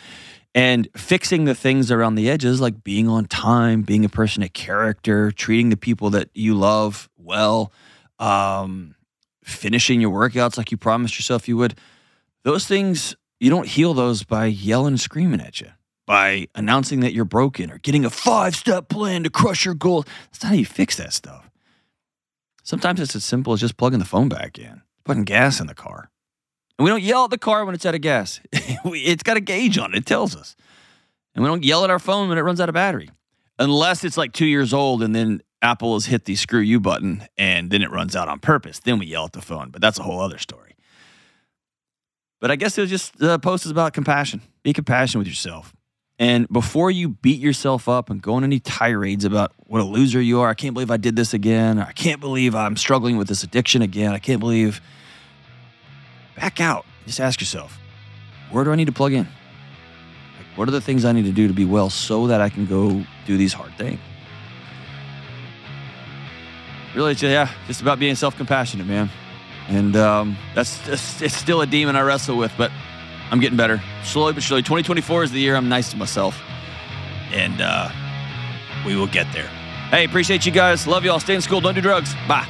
[0.55, 4.53] And fixing the things around the edges, like being on time, being a person of
[4.53, 7.71] character, treating the people that you love well.
[8.17, 8.95] Um,
[9.43, 11.75] finishing your workouts like you promised yourself you would,
[12.43, 15.67] those things, you don't heal those by yelling and screaming at you,
[16.05, 20.03] by announcing that you're broken or getting a five step plan to crush your goal.
[20.31, 21.48] That's not how you fix that stuff.
[22.69, 25.73] Sometimes it's as simple as just plugging the phone back in, putting gas in the
[25.73, 26.11] car.
[26.77, 28.39] And we don't yell at the car when it's out of gas.
[28.53, 30.55] it's got a gauge on it, it tells us.
[31.33, 33.09] And we don't yell at our phone when it runs out of battery.
[33.57, 37.23] Unless it's like two years old and then Apple has hit the screw you button
[37.39, 38.77] and then it runs out on purpose.
[38.77, 40.75] Then we yell at the phone, but that's a whole other story.
[42.39, 44.43] But I guess it was just uh, the post is about compassion.
[44.61, 45.73] Be compassionate with yourself.
[46.19, 50.21] And before you beat yourself up and go on any tirades about what a loser
[50.21, 51.79] you are, I can't believe I did this again.
[51.79, 54.11] I can't believe I'm struggling with this addiction again.
[54.11, 54.81] I can't believe.
[56.35, 56.85] Back out.
[57.05, 57.79] Just ask yourself,
[58.51, 59.23] where do I need to plug in?
[59.23, 62.49] Like, what are the things I need to do to be well so that I
[62.49, 63.99] can go do these hard things?
[66.95, 69.09] really, yeah, just about being self compassionate, man.
[69.67, 72.71] And um, that's just, it's still a demon I wrestle with, but
[73.31, 73.81] I'm getting better.
[74.03, 74.63] Slowly but surely.
[74.63, 76.41] 2024 is the year I'm nice to myself.
[77.31, 77.89] And uh,
[78.85, 79.47] we will get there.
[79.89, 80.87] Hey, appreciate you guys.
[80.87, 81.19] Love y'all.
[81.19, 81.61] Stay in school.
[81.61, 82.13] Don't do drugs.
[82.27, 82.47] Bye.